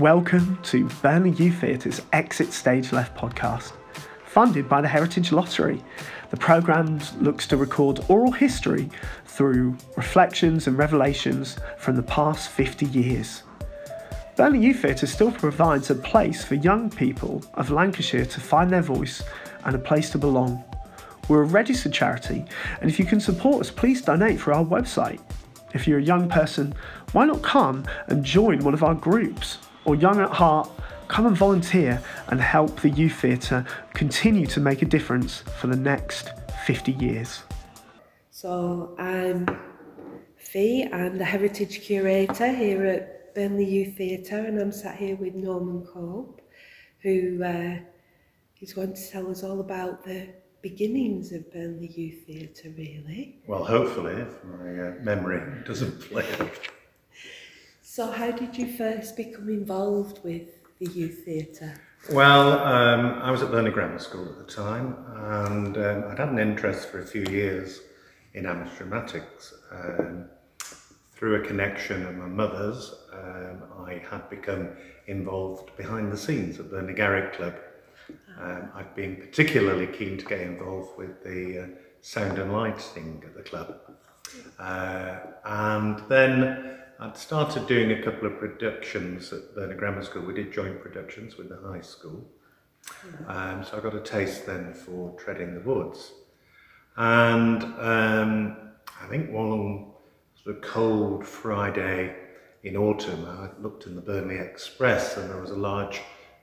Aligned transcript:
Welcome 0.00 0.58
to 0.64 0.90
Burnley 1.00 1.30
Youth 1.30 1.60
Theatre's 1.60 2.02
Exit 2.12 2.52
Stage 2.52 2.92
Left 2.92 3.16
podcast, 3.16 3.72
funded 4.26 4.68
by 4.68 4.82
the 4.82 4.88
Heritage 4.88 5.32
Lottery. 5.32 5.82
The 6.28 6.36
programme 6.36 7.00
looks 7.18 7.46
to 7.46 7.56
record 7.56 8.04
oral 8.08 8.30
history 8.30 8.90
through 9.24 9.74
reflections 9.96 10.66
and 10.66 10.76
revelations 10.76 11.56
from 11.78 11.96
the 11.96 12.02
past 12.02 12.50
50 12.50 12.84
years. 12.86 13.44
Burnley 14.36 14.58
Youth 14.58 14.80
Theatre 14.80 15.06
still 15.06 15.32
provides 15.32 15.88
a 15.88 15.94
place 15.94 16.44
for 16.44 16.56
young 16.56 16.90
people 16.90 17.42
of 17.54 17.70
Lancashire 17.70 18.26
to 18.26 18.40
find 18.40 18.70
their 18.70 18.82
voice 18.82 19.22
and 19.64 19.74
a 19.74 19.78
place 19.78 20.10
to 20.10 20.18
belong. 20.18 20.62
We're 21.28 21.42
a 21.42 21.46
registered 21.46 21.94
charity, 21.94 22.44
and 22.82 22.90
if 22.90 22.98
you 22.98 23.06
can 23.06 23.18
support 23.18 23.62
us, 23.62 23.70
please 23.70 24.02
donate 24.02 24.40
through 24.40 24.54
our 24.54 24.64
website. 24.64 25.20
If 25.72 25.88
you're 25.88 26.00
a 26.00 26.02
young 26.02 26.28
person, 26.28 26.74
why 27.12 27.24
not 27.24 27.42
come 27.42 27.86
and 28.08 28.22
join 28.22 28.62
one 28.62 28.74
of 28.74 28.84
our 28.84 28.94
groups? 28.94 29.56
Or 29.86 29.94
young 29.94 30.20
at 30.20 30.30
heart, 30.30 30.68
come 31.06 31.26
and 31.26 31.36
volunteer 31.36 32.02
and 32.26 32.40
help 32.40 32.80
the 32.80 32.90
youth 32.90 33.20
theatre 33.20 33.64
continue 33.94 34.44
to 34.48 34.58
make 34.58 34.82
a 34.82 34.84
difference 34.84 35.42
for 35.60 35.68
the 35.68 35.76
next 35.76 36.30
50 36.66 36.92
years. 36.92 37.44
So 38.32 38.96
I'm 38.98 39.46
Fee, 40.36 40.88
I'm 40.92 41.18
the 41.18 41.24
Heritage 41.24 41.82
Curator 41.82 42.52
here 42.52 42.84
at 42.84 43.34
Burnley 43.36 43.64
Youth 43.64 43.96
Theatre 43.96 44.38
and 44.38 44.60
I'm 44.60 44.72
sat 44.72 44.96
here 44.96 45.14
with 45.14 45.36
Norman 45.36 45.86
Cope 45.86 46.42
who 47.02 47.44
uh, 47.44 47.76
is 48.60 48.72
going 48.72 48.92
to 48.92 49.10
tell 49.10 49.30
us 49.30 49.44
all 49.44 49.60
about 49.60 50.04
the 50.04 50.28
beginnings 50.62 51.30
of 51.30 51.52
Burnley 51.52 51.86
Youth 51.86 52.26
Theatre 52.26 52.70
really. 52.76 53.38
Well, 53.46 53.64
hopefully, 53.64 54.14
if 54.14 54.44
my 54.44 54.88
uh, 54.88 54.94
memory 55.00 55.62
doesn't 55.64 56.02
fail. 56.02 56.50
So 57.96 58.10
how 58.10 58.30
did 58.30 58.58
you 58.58 58.76
first 58.76 59.16
become 59.16 59.48
involved 59.48 60.22
with 60.22 60.48
the 60.78 60.84
youth 60.90 61.24
theatre? 61.24 61.72
Well, 62.12 62.58
um, 62.58 63.22
I 63.22 63.30
was 63.30 63.40
at 63.40 63.50
Burnley 63.50 63.70
Grammar 63.70 63.98
School 64.00 64.28
at 64.28 64.36
the 64.36 64.52
time, 64.52 64.94
and 65.14 65.78
um, 65.78 66.04
I'd 66.10 66.18
had 66.18 66.28
an 66.28 66.38
interest 66.38 66.90
for 66.90 66.98
a 66.98 67.06
few 67.06 67.24
years 67.30 67.80
in 68.34 68.44
amateur 68.44 68.84
dramatics. 68.84 69.54
Um, 69.72 70.26
through 71.14 71.36
a 71.36 71.46
connection 71.46 72.04
of 72.04 72.16
my 72.16 72.26
mother's, 72.26 72.94
um, 73.14 73.62
I 73.86 74.02
had 74.10 74.28
become 74.28 74.76
involved 75.06 75.74
behind 75.78 76.12
the 76.12 76.18
scenes 76.18 76.60
at 76.60 76.70
the 76.70 76.92
Garrick 76.92 77.32
Club. 77.32 77.54
Um, 78.38 78.72
I've 78.74 78.94
been 78.94 79.16
particularly 79.16 79.86
keen 79.86 80.18
to 80.18 80.24
get 80.26 80.42
involved 80.42 80.98
with 80.98 81.24
the 81.24 81.62
uh, 81.62 81.66
sound 82.02 82.38
and 82.38 82.52
lighting 82.52 83.22
at 83.24 83.34
the 83.34 83.42
club. 83.42 83.80
Uh, 84.58 85.16
and 85.46 85.98
then 86.10 86.76
I'd 86.98 87.16
started 87.16 87.66
doing 87.66 87.92
a 87.92 88.02
couple 88.02 88.26
of 88.26 88.38
productions 88.38 89.30
at 89.30 89.54
Burnley 89.54 89.76
Grammar 89.76 90.02
School. 90.02 90.24
We 90.24 90.32
did 90.32 90.50
joint 90.50 90.80
productions 90.80 91.36
with 91.36 91.50
the 91.50 91.58
high 91.58 91.82
school. 91.82 92.26
Um, 93.26 93.64
so 93.64 93.76
I 93.76 93.80
got 93.80 93.94
a 93.94 94.00
taste 94.00 94.46
then 94.46 94.72
for 94.72 95.14
treading 95.18 95.52
the 95.52 95.60
woods. 95.60 96.12
And 96.96 97.62
um, 97.64 98.56
I 99.02 99.06
think 99.08 99.30
one 99.30 99.88
sort 100.42 100.56
of 100.56 100.62
cold 100.62 101.26
Friday 101.26 102.16
in 102.62 102.78
autumn, 102.78 103.26
I 103.26 103.50
looked 103.60 103.84
in 103.84 103.94
the 103.94 104.00
Burnley 104.00 104.38
Express 104.38 105.18
and 105.18 105.28
there 105.28 105.40
was 105.40 105.50
a 105.50 105.56
large 105.56 106.00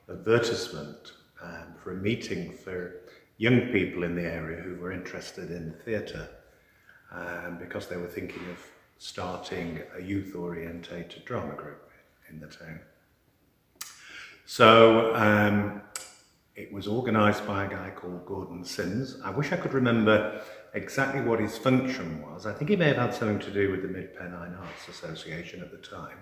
advertisement 0.08 1.14
um, 1.42 1.74
for 1.84 1.94
a 1.94 1.96
meeting 1.96 2.54
for 2.54 3.02
young 3.38 3.72
people 3.72 4.04
in 4.04 4.16
the 4.16 4.22
area 4.22 4.62
who 4.62 4.76
were 4.76 4.92
interested 4.92 5.50
in 5.50 5.74
theatre 5.84 6.30
um, 7.12 7.58
because 7.60 7.88
they 7.88 7.98
were 7.98 8.08
thinking 8.08 8.44
of 8.52 8.60
starting 9.04 9.82
a 9.98 10.02
youth 10.02 10.34
orientated 10.34 11.26
drama 11.26 11.54
group 11.56 11.92
in 12.30 12.40
the 12.40 12.48
town. 12.48 12.80
So 14.46 15.14
um, 15.14 15.82
it 16.56 16.72
was 16.72 16.88
organised 16.88 17.46
by 17.46 17.66
a 17.66 17.70
guy 17.70 17.92
called 17.94 18.26
Gordon 18.26 18.64
Sims. 18.64 19.18
I 19.26 19.30
wish 19.30 19.52
I 19.52 19.58
could 19.58 19.74
remember 19.74 20.42
exactly 20.74 21.20
what 21.20 21.42
his 21.42 21.58
function 21.58 22.22
was. 22.22 22.46
I 22.46 22.54
think 22.54 22.70
he 22.70 22.78
may 22.78 22.88
have 22.88 22.96
had 22.96 23.14
something 23.14 23.40
to 23.40 23.52
do 23.52 23.72
with 23.72 23.82
the 23.82 23.90
Mid 23.90 24.16
Pennine 24.16 24.56
Arts 24.58 24.88
Association 24.88 25.62
at 25.62 25.72
the 25.72 25.80
time. 25.80 26.20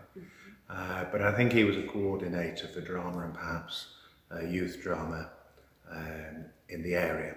Uh, 0.68 1.06
but 1.12 1.22
I 1.22 1.34
think 1.34 1.54
he 1.54 1.64
was 1.64 1.78
a 1.78 1.84
coordinator 1.84 2.68
for 2.68 2.82
drama 2.82 3.26
and 3.26 3.34
perhaps 3.36 3.94
uh, 4.34 4.40
youth 4.40 4.82
drama 4.82 5.30
um, 5.92 6.46
in 6.70 6.82
the 6.82 6.96
area. 6.96 7.36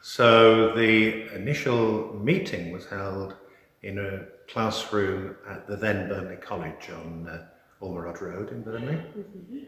So 0.00 0.72
the 0.76 1.34
initial 1.34 2.14
meeting 2.22 2.70
was 2.70 2.86
held 2.86 3.34
in 3.82 3.98
a 3.98 4.26
classroom 4.48 5.36
at 5.48 5.66
the 5.66 5.76
then 5.76 6.08
Burnley 6.08 6.36
College 6.36 6.90
on 6.90 7.28
uh, 7.28 7.46
Ormerod 7.82 8.20
Road 8.20 8.50
in 8.50 8.62
Burnley. 8.62 8.94
Mm-hmm. 8.94 9.58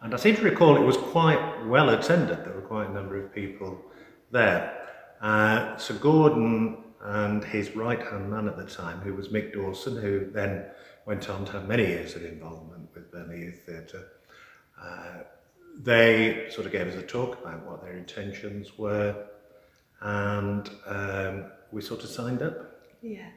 And 0.00 0.14
I 0.14 0.16
seem 0.16 0.36
to 0.36 0.42
recall 0.42 0.76
it 0.76 0.80
was 0.80 0.96
quite 0.96 1.66
well 1.66 1.90
attended. 1.90 2.44
There 2.44 2.54
were 2.54 2.60
quite 2.62 2.88
a 2.88 2.92
number 2.92 3.18
of 3.22 3.34
people 3.34 3.80
there. 4.30 4.86
Uh, 5.20 5.76
Sir 5.76 5.94
Gordon 5.94 6.78
and 7.00 7.44
his 7.44 7.74
right-hand 7.74 8.30
man 8.30 8.48
at 8.48 8.56
the 8.56 8.64
time, 8.64 9.00
who 9.00 9.14
was 9.14 9.28
Mick 9.28 9.52
Dawson, 9.52 9.96
who 9.96 10.30
then 10.30 10.66
went 11.06 11.28
on 11.28 11.44
to 11.46 11.52
have 11.52 11.66
many 11.66 11.86
years 11.86 12.14
of 12.14 12.24
involvement 12.24 12.88
with 12.94 13.10
Burnley 13.10 13.40
Youth 13.40 13.62
Theatre, 13.66 14.06
uh, 14.80 15.22
they 15.80 16.48
sort 16.50 16.66
of 16.66 16.72
gave 16.72 16.86
us 16.88 16.96
a 16.96 17.02
talk 17.02 17.40
about 17.40 17.64
what 17.66 17.82
their 17.82 17.96
intentions 17.96 18.76
were, 18.78 19.26
and 20.00 20.68
um, 20.86 21.46
we 21.72 21.80
sort 21.80 22.02
of 22.02 22.10
signed 22.10 22.42
up. 22.42 22.82
Yeah. 23.00 23.28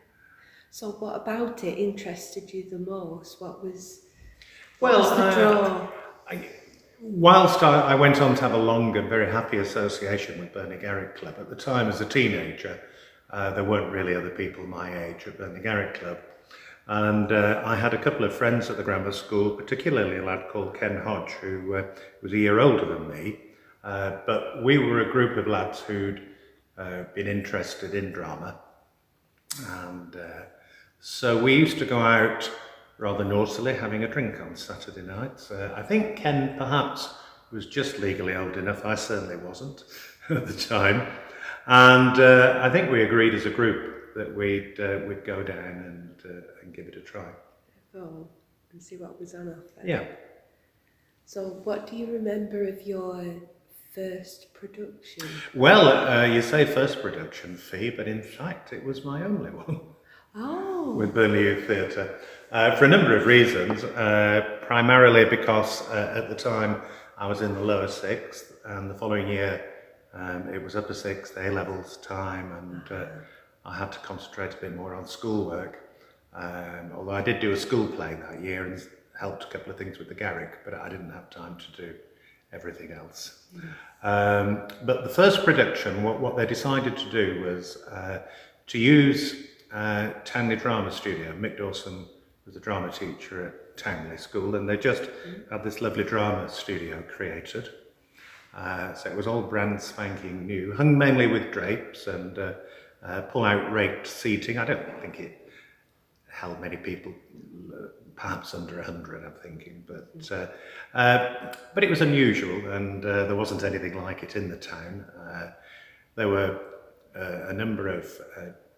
So 0.73 0.91
what 0.91 1.17
about 1.17 1.65
it 1.65 1.77
interested 1.77 2.53
you 2.53 2.69
the 2.69 2.79
most? 2.79 3.41
What 3.41 3.61
was, 3.61 4.05
what 4.79 4.93
well, 4.93 5.01
was 5.01 5.09
the 5.09 5.41
draw? 5.41 5.91
I, 6.29 6.47
whilst 7.01 7.61
I, 7.61 7.91
I, 7.91 7.95
went 7.95 8.21
on 8.21 8.35
to 8.35 8.41
have 8.41 8.53
a 8.53 8.57
long 8.57 8.95
and 8.95 9.09
very 9.09 9.29
happy 9.29 9.57
association 9.57 10.39
with 10.39 10.53
Burnley 10.53 10.77
Garrick 10.77 11.17
Club, 11.17 11.35
at 11.37 11.49
the 11.49 11.57
time 11.57 11.89
as 11.89 11.99
a 11.99 12.05
teenager, 12.05 12.79
uh, 13.31 13.51
there 13.51 13.65
weren't 13.65 13.91
really 13.91 14.15
other 14.15 14.29
people 14.29 14.65
my 14.65 15.07
age 15.07 15.27
at 15.27 15.37
Burnley 15.37 15.59
Garrick 15.59 15.95
Club. 15.95 16.19
And 16.87 17.33
uh, 17.33 17.61
I 17.65 17.75
had 17.75 17.93
a 17.93 18.01
couple 18.01 18.23
of 18.23 18.33
friends 18.33 18.69
at 18.69 18.77
the 18.77 18.83
grammar 18.83 19.11
school, 19.11 19.51
particularly 19.51 20.19
a 20.19 20.23
lad 20.23 20.47
called 20.49 20.79
Ken 20.79 21.01
Hodge, 21.01 21.31
who 21.31 21.75
uh, 21.75 21.83
was 22.23 22.31
a 22.31 22.37
year 22.37 22.61
older 22.61 22.85
than 22.85 23.09
me. 23.09 23.39
Uh, 23.83 24.19
but 24.25 24.63
we 24.63 24.77
were 24.77 25.01
a 25.01 25.11
group 25.11 25.37
of 25.37 25.47
lads 25.47 25.81
who'd 25.81 26.29
uh, 26.77 27.03
been 27.13 27.27
interested 27.27 27.93
in 27.93 28.13
drama. 28.13 28.57
And 29.67 30.15
uh, 30.15 30.43
so 31.01 31.41
we 31.41 31.55
used 31.55 31.79
to 31.79 31.85
go 31.85 31.99
out 31.99 32.49
rather 32.99 33.23
naughtily 33.23 33.73
having 33.73 34.03
a 34.03 34.07
drink 34.07 34.39
on 34.39 34.55
Saturday 34.55 35.01
nights. 35.01 35.49
Uh, 35.49 35.73
I 35.75 35.81
think 35.81 36.15
Ken 36.15 36.55
perhaps 36.57 37.15
was 37.51 37.65
just 37.65 37.97
legally 37.97 38.35
old 38.35 38.55
enough. 38.55 38.85
I 38.85 38.93
certainly 38.93 39.35
wasn't 39.35 39.83
at 40.29 40.45
the 40.45 40.53
time. 40.53 41.07
And 41.65 42.19
uh, 42.19 42.59
I 42.61 42.69
think 42.69 42.91
we 42.91 43.03
agreed 43.03 43.33
as 43.33 43.47
a 43.47 43.49
group 43.49 44.13
that 44.15 44.35
we'd, 44.35 44.79
uh, 44.79 44.99
we'd 45.07 45.25
go 45.25 45.41
down 45.41 45.57
and, 45.57 46.21
uh, 46.23 46.41
and 46.61 46.73
give 46.73 46.87
it 46.87 46.95
a 46.95 47.01
try. 47.01 47.29
Oh, 47.97 48.27
and 48.71 48.81
see 48.81 48.97
what 48.97 49.19
was 49.19 49.33
on 49.33 49.49
offer. 49.49 49.85
Yeah. 49.85 50.05
So 51.25 51.61
what 51.63 51.87
do 51.89 51.95
you 51.95 52.05
remember 52.05 52.67
of 52.67 52.83
your 52.83 53.25
first 53.95 54.53
production? 54.53 55.27
Well, 55.55 55.87
uh, 55.87 56.25
you 56.25 56.41
say 56.41 56.65
first 56.65 57.01
production 57.01 57.57
Fee, 57.57 57.89
but 57.89 58.07
in 58.07 58.21
fact 58.21 58.73
it 58.73 58.83
was 58.83 59.03
my 59.03 59.23
only 59.23 59.49
one. 59.65 59.81
Oh. 60.35 60.93
With 60.95 61.13
Burnley 61.13 61.41
Youth 61.43 61.67
Theatre. 61.67 62.19
Uh, 62.51 62.75
for 62.75 62.85
a 62.85 62.87
number 62.87 63.15
of 63.15 63.25
reasons, 63.25 63.83
uh, 63.83 64.59
primarily 64.65 65.25
because 65.25 65.87
uh, 65.89 66.13
at 66.15 66.29
the 66.29 66.35
time 66.35 66.81
I 67.17 67.27
was 67.27 67.41
in 67.41 67.53
the 67.53 67.61
lower 67.61 67.87
sixth, 67.87 68.53
and 68.65 68.89
the 68.89 68.93
following 68.93 69.27
year 69.27 69.63
um, 70.13 70.47
it 70.53 70.61
was 70.61 70.75
upper 70.75 70.93
sixth, 70.93 71.37
A 71.37 71.49
levels 71.49 71.97
time, 71.97 72.51
and 72.53 72.97
uh, 72.97 73.07
I 73.65 73.77
had 73.77 73.91
to 73.91 73.99
concentrate 73.99 74.53
a 74.53 74.57
bit 74.57 74.75
more 74.75 74.95
on 74.95 75.05
schoolwork. 75.05 75.79
Um, 76.33 76.91
although 76.95 77.11
I 77.11 77.21
did 77.21 77.41
do 77.41 77.51
a 77.51 77.57
school 77.57 77.87
play 77.87 78.15
that 78.15 78.41
year 78.41 78.65
and 78.65 78.81
helped 79.19 79.43
a 79.43 79.47
couple 79.47 79.71
of 79.71 79.77
things 79.77 79.99
with 79.99 80.07
the 80.07 80.15
Garrick, 80.15 80.59
but 80.63 80.73
I 80.73 80.87
didn't 80.87 81.11
have 81.11 81.29
time 81.29 81.57
to 81.57 81.81
do 81.81 81.93
everything 82.53 82.91
else. 82.91 83.47
Um, 84.03 84.67
but 84.83 85.03
the 85.03 85.09
first 85.09 85.43
production, 85.43 86.03
what, 86.03 86.19
what 86.19 86.37
they 86.37 86.45
decided 86.45 86.95
to 86.97 87.09
do 87.11 87.41
was 87.41 87.77
uh, 87.83 88.19
to 88.67 88.77
use 88.77 89.47
uh, 89.71 90.09
Towneley 90.23 90.59
Drama 90.59 90.91
Studio. 90.91 91.33
Mick 91.33 91.57
Dawson 91.57 92.05
was 92.45 92.55
a 92.55 92.59
drama 92.59 92.91
teacher 92.91 93.47
at 93.47 93.77
Towneley 93.77 94.19
School, 94.19 94.55
and 94.55 94.67
they 94.67 94.77
just 94.77 95.09
had 95.49 95.63
this 95.63 95.81
lovely 95.81 96.03
drama 96.03 96.49
studio 96.49 97.03
created. 97.03 97.69
Uh, 98.53 98.93
so 98.93 99.09
it 99.09 99.15
was 99.15 99.27
all 99.27 99.41
brand 99.41 99.81
spanking 99.81 100.45
new, 100.45 100.73
hung 100.73 100.97
mainly 100.97 101.27
with 101.27 101.51
drapes 101.51 102.07
and 102.07 102.37
uh, 102.37 102.53
uh, 103.05 103.21
pull-out 103.21 103.71
raked 103.71 104.05
seating. 104.05 104.57
I 104.57 104.65
don't 104.65 105.01
think 105.01 105.19
it 105.19 105.49
held 106.29 106.59
many 106.59 106.77
people, 106.77 107.13
perhaps 108.15 108.53
under 108.53 108.79
a 108.79 108.83
hundred, 108.83 109.23
I'm 109.23 109.33
thinking, 109.41 109.85
but 109.87 110.31
uh, 110.31 110.47
uh, 110.93 111.53
but 111.73 111.83
it 111.83 111.89
was 111.89 112.01
unusual, 112.01 112.73
and 112.73 113.05
uh, 113.05 113.25
there 113.25 113.35
wasn't 113.35 113.63
anything 113.63 114.01
like 114.01 114.21
it 114.21 114.35
in 114.35 114.49
the 114.49 114.57
town. 114.57 115.05
There 116.15 116.27
were 116.27 116.59
a 117.15 117.53
number 117.53 117.87
of 117.87 118.05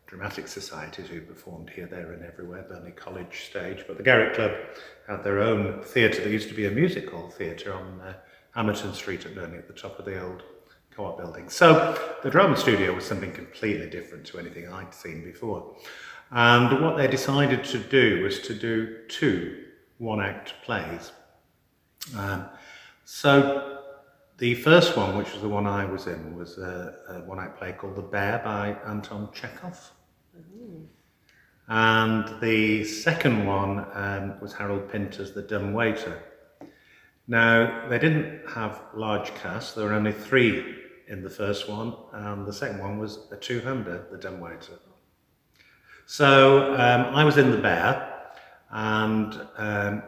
dramatic 0.08 0.48
societies 0.48 1.08
who 1.08 1.22
performed 1.22 1.70
here, 1.70 1.88
there, 1.88 2.12
and 2.14 2.24
everywhere, 2.24 2.66
Burnley 2.70 2.92
College 2.92 3.46
stage. 3.46 3.86
But 3.88 3.98
the 3.98 4.04
Garrick 4.04 4.36
Club 4.36 4.52
had 5.08 5.24
their 5.24 5.40
own 5.40 5.82
theatre. 5.82 6.22
There 6.22 6.32
used 6.32 6.50
to 6.50 6.56
be 6.56 6.66
a 6.66 6.72
music 6.72 7.10
hall 7.10 7.30
theatre 7.30 7.74
on 7.74 8.00
uh, 8.02 8.14
Hamilton 8.52 8.94
Street 8.94 9.26
at 9.26 9.36
Burnley 9.36 9.58
at 9.58 9.68
the 9.68 9.74
top 9.74 9.98
of 10.00 10.06
the 10.06 10.22
old 10.22 10.44
co-op 10.92 11.18
building. 11.18 11.50
So 11.50 11.98
the 12.22 12.30
drama 12.30 12.56
studio 12.56 12.94
was 12.94 13.06
something 13.06 13.32
completely 13.32 13.90
different 13.90 14.26
to 14.28 14.40
anything 14.40 14.72
I'd 14.72 14.94
seen 14.94 15.24
before. 15.24 15.76
And 16.32 16.82
what 16.84 16.98
they 16.98 17.08
decided 17.08 17.64
to 17.66 17.80
do 17.80 18.24
was 18.24 18.40
to 18.42 18.54
do 18.54 19.00
two 19.08 19.66
one-act 19.98 20.54
plays. 20.64 21.12
Um, 22.18 22.46
so 23.06 23.83
the 24.38 24.56
first 24.56 24.98
one, 24.98 25.18
which 25.18 25.32
was 25.32 25.42
the 25.42 25.50
one 25.50 25.68
I 25.68 25.86
was 25.86 26.08
in, 26.08 26.36
was 26.36 26.58
a, 26.58 26.96
a 27.10 27.14
one-act 27.22 27.60
play 27.60 27.74
called 27.74 27.96
The 27.96 28.02
Bear 28.02 28.42
by 28.44 28.76
Anton 28.88 29.30
Chekhov. 29.32 29.92
And 31.68 32.42
the 32.42 32.84
second 32.84 33.46
one 33.46 33.86
um, 33.94 34.40
was 34.42 34.54
Harold 34.54 34.92
Pinter's 34.92 35.34
The 35.34 35.44
Dumb 35.44 35.74
Waiter. 35.74 36.22
Now, 37.28 37.88
they 37.88 38.00
didn't 38.00 38.42
have 38.50 38.82
large 38.94 39.34
casts, 39.36 39.74
there 39.74 39.86
were 39.86 39.94
only 39.94 40.12
three 40.12 40.78
in 41.08 41.24
the 41.24 41.30
first 41.30 41.70
one, 41.70 41.96
and 42.12 42.46
the 42.46 42.52
second 42.52 42.80
one 42.80 42.98
was 42.98 43.28
a 43.32 43.38
two-hander, 43.38 44.08
The 44.12 44.18
Dumb 44.18 44.40
Waiter. 44.40 44.80
So 46.06 46.74
um, 46.74 47.16
I 47.16 47.24
was 47.24 47.38
in 47.38 47.52
The 47.52 47.58
Bear, 47.58 48.10
and 48.72 49.40
um, 49.58 50.04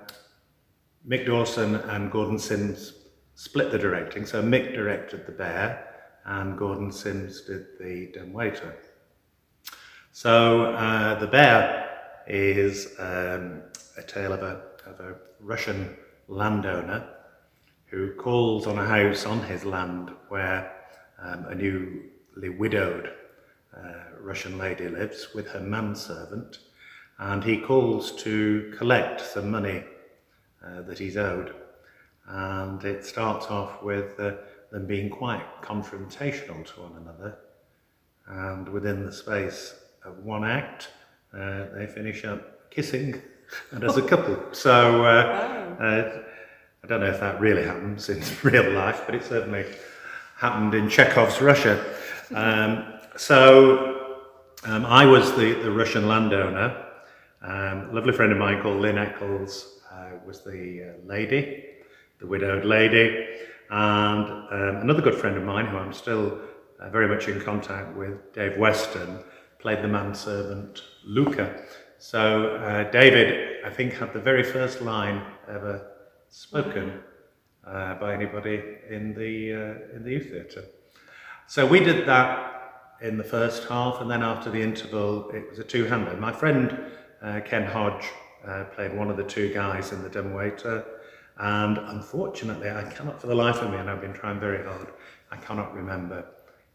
Mick 1.08 1.26
Dawson 1.26 1.76
and 1.76 2.12
Gordon 2.12 2.40
Sims 2.40 3.05
split 3.36 3.72
the 3.72 3.78
directing. 3.78 4.26
So 4.26 4.42
Mick 4.42 4.74
directed 4.74 5.26
The 5.26 5.32
Bear, 5.32 5.88
and 6.26 6.58
Gordon 6.58 6.92
Sims 6.92 7.42
did 7.42 7.78
The 7.80 8.12
Dumb 8.14 8.34
Waiter. 8.34 8.76
So 10.12 10.74
uh, 10.74 11.20
The 11.20 11.28
Bear 11.28 11.90
is 12.28 12.96
um, 12.98 13.62
a 13.98 14.02
tale 14.02 14.34
of 14.34 14.42
a, 14.42 14.62
of 14.86 15.00
a 15.00 15.16
Russian 15.40 15.96
landowner 16.28 17.08
who 17.88 18.14
calls 18.14 18.66
on 18.66 18.80
a 18.80 18.86
house 18.86 19.26
on 19.26 19.44
his 19.44 19.64
land 19.64 20.12
where 20.30 20.72
um, 21.22 21.46
a 21.46 21.56
newly 21.56 22.50
widowed 22.58 23.12
uh, 23.78 23.94
Russian 24.20 24.58
lady 24.58 24.88
lives 24.88 25.34
with 25.36 25.48
her 25.50 25.60
manservant, 25.60 26.60
and 27.20 27.44
he 27.44 27.58
calls 27.58 28.12
to 28.24 28.74
collect 28.78 29.22
some 29.22 29.52
money 29.52 29.84
uh, 30.66 30.82
that 30.82 30.98
he's 30.98 31.18
owed. 31.18 31.54
And 32.28 32.84
it 32.84 33.06
starts 33.06 33.48
off 33.48 33.84
with 33.84 34.20
uh, 34.20 34.34
them 34.72 34.88
being 34.88 35.10
quite 35.10 35.44
confrontational 35.62 36.66
to 36.66 36.82
one 36.82 37.02
another, 37.02 37.38
and 38.28 38.68
within 38.70 39.06
the 39.06 39.12
space 39.12 39.76
of 40.04 40.24
one 40.24 40.44
act, 40.44 40.90
uh, 41.34 41.66
they 41.76 41.86
finish 41.88 42.26
up 42.26 42.72
kissing 42.72 43.22
and 43.72 43.84
as 43.90 43.98
a 43.98 44.02
couple. 44.02 44.38
So 44.52 45.06
uh, 45.06 45.78
uh, 45.80 46.24
I 46.84 46.88
don't 46.88 47.00
know 47.00 47.10
if 47.10 47.20
that 47.20 47.40
really 47.40 47.64
happens 47.64 48.10
in 48.10 48.22
real 48.44 48.72
life, 48.72 49.04
but 49.06 49.16
it 49.16 49.24
certainly 49.24 49.66
happened 50.38 50.74
in 50.74 50.90
Chekhov's 50.90 51.42
Russia. 51.42 51.84
Um, 52.34 52.94
so 53.18 54.24
um, 54.66 54.86
I 54.86 55.06
was 55.06 55.36
the, 55.36 55.54
the 55.54 55.72
Russian 55.72 56.08
landowner. 56.08 56.84
Um, 57.42 57.90
a 57.90 57.94
lovely 57.94 58.14
friend 58.14 58.32
of 58.32 58.38
mine 58.38 58.62
called 58.62 58.82
Lynn 58.82 58.98
Eccles 58.98 59.80
uh, 59.92 60.12
was 60.26 60.44
the 60.44 60.94
uh, 60.96 61.08
lady, 61.08 61.66
the 62.20 62.28
widowed 62.28 62.66
lady. 62.66 63.28
And 63.70 64.26
um, 64.28 64.82
another 64.82 65.02
good 65.02 65.16
friend 65.16 65.38
of 65.38 65.44
mine, 65.44 65.66
who 65.66 65.78
I'm 65.78 65.94
still 65.94 66.40
uh, 66.80 66.90
very 66.90 67.08
much 67.08 67.28
in 67.28 67.42
contact 67.42 67.96
with, 67.98 68.34
Dave 68.34 68.58
Weston, 68.58 69.20
played 69.60 69.82
the 69.82 69.88
manservant 69.88 70.84
Luka. 71.04 71.64
So 71.98 72.56
uh, 72.58 72.90
David, 72.92 73.66
I 73.66 73.70
think, 73.70 73.94
had 73.94 74.14
the 74.14 74.20
very 74.20 74.44
first 74.44 74.82
line 74.82 75.24
ever 75.50 75.92
spoken 76.30 77.00
uh, 77.66 77.96
by 77.96 78.14
anybody 78.14 78.62
in 78.90 79.14
the 79.14 79.54
uh, 79.54 79.96
in 79.96 80.04
the 80.04 80.12
youth 80.12 80.30
theatre. 80.30 80.66
So 81.48 81.66
we 81.66 81.80
did 81.80 82.06
that 82.08 82.98
in 83.02 83.18
the 83.18 83.24
first 83.24 83.68
half, 83.68 84.02
and 84.02 84.10
then 84.10 84.22
after 84.22 84.50
the 84.50 84.62
interval, 84.62 85.30
it 85.32 85.50
was 85.50 85.60
a 85.60 85.64
two-hander. 85.64 86.16
My 86.18 86.32
friend 86.32 86.78
uh, 87.22 87.42
Ken 87.44 87.66
Hodge 87.66 88.06
uh, 88.48 88.66
played 88.76 88.96
one 88.96 89.10
of 89.10 89.18
the 89.18 89.24
two 89.24 89.54
guys 89.54 89.92
in 89.92 90.02
the 90.04 90.10
dumb 90.10 90.34
waiter, 90.34 90.86
and 91.38 91.78
unfortunately, 91.78 92.70
I 92.70 92.84
cannot 92.92 93.20
for 93.20 93.28
the 93.28 93.36
life 93.36 93.58
of 93.58 93.72
me, 93.72 93.78
and 93.78 93.90
I've 93.90 94.02
been 94.02 94.14
trying 94.14 94.40
very 94.40 94.64
hard, 94.64 94.88
I 95.32 95.38
cannot 95.38 95.74
remember 95.74 96.26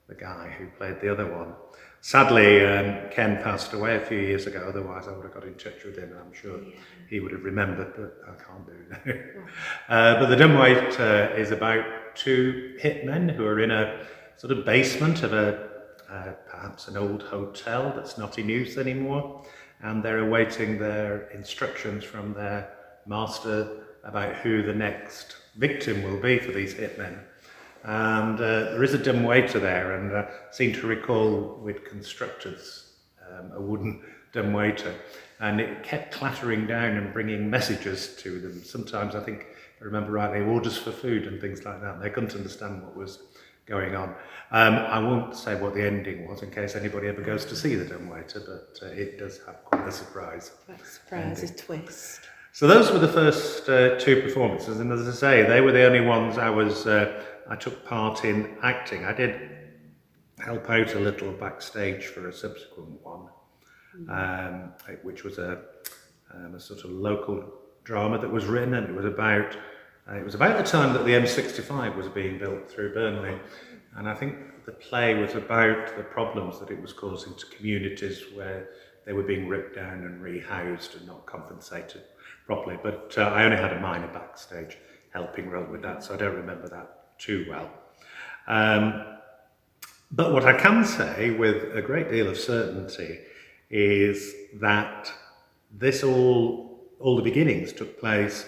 the 0.08 0.14
guy 0.14 0.54
who 0.58 0.66
played 0.76 1.00
the 1.00 1.10
other 1.10 1.26
one. 1.26 1.54
Sadly, 2.02 2.64
um, 2.64 3.10
Ken 3.10 3.42
passed 3.42 3.72
away 3.74 3.96
a 3.96 4.00
few 4.00 4.18
years 4.18 4.46
ago, 4.46 4.64
otherwise 4.66 5.06
I 5.06 5.12
would 5.12 5.24
have 5.24 5.34
got 5.34 5.44
in 5.44 5.54
touch 5.54 5.84
with 5.84 5.96
him, 5.98 6.10
and 6.10 6.18
I'm 6.18 6.32
sure 6.32 6.58
yeah. 6.62 6.74
he 7.08 7.20
would 7.20 7.32
have 7.32 7.44
remembered, 7.44 7.92
but 7.94 8.16
I 8.26 8.42
can't 8.42 8.66
do 8.66 9.12
now. 9.12 9.44
uh, 9.88 10.20
but 10.20 10.26
The 10.28 10.36
Dumb 10.36 10.58
Waiter 10.58 11.30
uh, 11.32 11.36
is 11.36 11.50
about 11.50 11.84
two 12.14 12.76
hitmen 12.82 13.30
who 13.30 13.44
are 13.44 13.60
in 13.60 13.70
a 13.70 14.06
sort 14.36 14.56
of 14.56 14.64
basement 14.64 15.22
of 15.22 15.32
a 15.32 15.68
uh, 16.10 16.32
perhaps 16.50 16.88
an 16.88 16.96
old 16.96 17.22
hotel 17.22 17.92
that's 17.94 18.18
not 18.18 18.38
in 18.38 18.48
use 18.48 18.78
anymore, 18.78 19.44
and 19.82 20.02
they're 20.02 20.26
awaiting 20.26 20.78
their 20.78 21.28
instructions 21.28 22.02
from 22.02 22.34
their 22.34 22.72
master 23.06 23.84
about 24.04 24.36
who 24.36 24.62
the 24.62 24.74
next 24.74 25.36
victim 25.56 26.02
will 26.02 26.20
be 26.20 26.38
for 26.38 26.52
these 26.52 26.74
hitmen. 26.74 27.18
And 27.82 28.36
uh, 28.36 28.70
there 28.70 28.84
is 28.84 28.94
a 28.94 28.98
dumb 28.98 29.22
waiter 29.22 29.58
there, 29.58 29.96
and 29.96 30.14
I 30.14 30.20
uh, 30.20 30.30
seem 30.50 30.74
to 30.74 30.86
recall 30.86 31.58
we'd 31.62 31.84
constructed 31.84 32.58
um, 33.30 33.52
a 33.54 33.60
wooden 33.60 34.02
dumb 34.32 34.52
waiter, 34.52 34.94
and 35.40 35.60
it 35.60 35.82
kept 35.82 36.12
clattering 36.12 36.66
down 36.66 36.96
and 36.96 37.12
bringing 37.12 37.48
messages 37.48 38.16
to 38.16 38.38
them. 38.38 38.62
Sometimes 38.62 39.14
I 39.14 39.20
think, 39.20 39.46
if 39.76 39.82
I 39.82 39.84
remember 39.86 40.12
rightly, 40.12 40.40
orders 40.40 40.76
for 40.76 40.92
food 40.92 41.26
and 41.26 41.40
things 41.40 41.64
like 41.64 41.80
that. 41.80 42.02
They 42.02 42.10
couldn't 42.10 42.34
understand 42.34 42.82
what 42.82 42.94
was 42.94 43.20
going 43.64 43.94
on. 43.94 44.14
Um, 44.50 44.74
I 44.74 44.98
won't 44.98 45.34
say 45.34 45.54
what 45.54 45.74
the 45.74 45.82
ending 45.82 46.28
was 46.28 46.42
in 46.42 46.50
case 46.50 46.74
anybody 46.74 47.06
ever 47.06 47.22
goes 47.22 47.44
to 47.46 47.56
see 47.56 47.76
the 47.76 47.84
dumb 47.84 48.08
waiter, 48.08 48.40
but 48.40 48.86
uh, 48.86 48.90
it 48.90 49.18
does 49.18 49.40
have 49.46 49.64
quite 49.64 49.86
a 49.86 49.92
surprise. 49.92 50.50
Quite 50.66 50.82
a 50.82 50.84
surprise, 50.84 51.40
ending. 51.40 51.54
a 51.54 51.58
twist. 51.58 52.20
So 52.52 52.66
those 52.66 52.90
were 52.90 52.98
the 52.98 53.08
first 53.08 53.68
uh, 53.68 53.96
two 53.98 54.22
performances, 54.22 54.80
and 54.80 54.92
as 54.92 55.06
I 55.06 55.12
say, 55.12 55.42
they 55.44 55.60
were 55.60 55.70
the 55.70 55.84
only 55.84 56.00
ones 56.00 56.36
I 56.36 56.50
was 56.50 56.86
uh, 56.86 57.22
I 57.48 57.54
took 57.54 57.84
part 57.84 58.24
in 58.24 58.56
acting. 58.62 59.04
I 59.04 59.12
did 59.12 59.50
help 60.38 60.68
out 60.68 60.94
a 60.94 60.98
little 60.98 61.32
backstage 61.32 62.06
for 62.06 62.28
a 62.28 62.32
subsequent 62.32 63.00
one, 63.02 63.28
um, 64.08 64.72
which 65.02 65.22
was 65.22 65.38
a, 65.38 65.62
um, 66.34 66.54
a 66.56 66.60
sort 66.60 66.84
of 66.84 66.90
local 66.90 67.44
drama 67.84 68.18
that 68.18 68.30
was 68.30 68.46
written, 68.46 68.74
and 68.74 68.88
it 68.88 68.94
was 68.94 69.04
about 69.04 69.56
uh, 70.10 70.16
it 70.16 70.24
was 70.24 70.34
about 70.34 70.58
the 70.58 70.68
time 70.68 70.92
that 70.92 71.04
the 71.04 71.12
M65 71.12 71.94
was 71.94 72.08
being 72.08 72.36
built 72.36 72.68
through 72.68 72.94
Burnley, 72.94 73.38
and 73.96 74.08
I 74.08 74.14
think 74.14 74.64
the 74.66 74.72
play 74.72 75.14
was 75.14 75.34
about 75.36 75.96
the 75.96 76.02
problems 76.02 76.58
that 76.58 76.70
it 76.70 76.82
was 76.82 76.92
causing 76.92 77.34
to 77.36 77.46
communities 77.46 78.24
where 78.34 78.70
they 79.06 79.12
were 79.12 79.22
being 79.22 79.46
ripped 79.46 79.76
down 79.76 80.04
and 80.04 80.20
rehoused 80.20 80.96
and 80.96 81.06
not 81.06 81.26
compensated 81.26 82.02
properly. 82.50 82.78
But 82.82 83.14
uh, 83.16 83.22
I 83.22 83.44
only 83.44 83.58
had 83.58 83.72
a 83.72 83.80
minor 83.80 84.08
backstage 84.08 84.76
helping 85.10 85.48
role 85.48 85.70
with 85.70 85.82
that, 85.82 86.02
so 86.02 86.14
I 86.14 86.16
don't 86.16 86.34
remember 86.34 86.68
that 86.68 87.18
too 87.18 87.46
well. 87.48 87.70
Um, 88.48 89.04
but 90.10 90.32
what 90.32 90.44
I 90.44 90.54
can 90.54 90.84
say 90.84 91.30
with 91.30 91.76
a 91.76 91.80
great 91.80 92.10
deal 92.10 92.28
of 92.28 92.36
certainty 92.36 93.20
is 93.70 94.34
that 94.54 95.12
this 95.70 96.02
all, 96.02 96.80
all 96.98 97.14
the 97.14 97.22
beginnings 97.22 97.72
took 97.72 98.00
place 98.00 98.46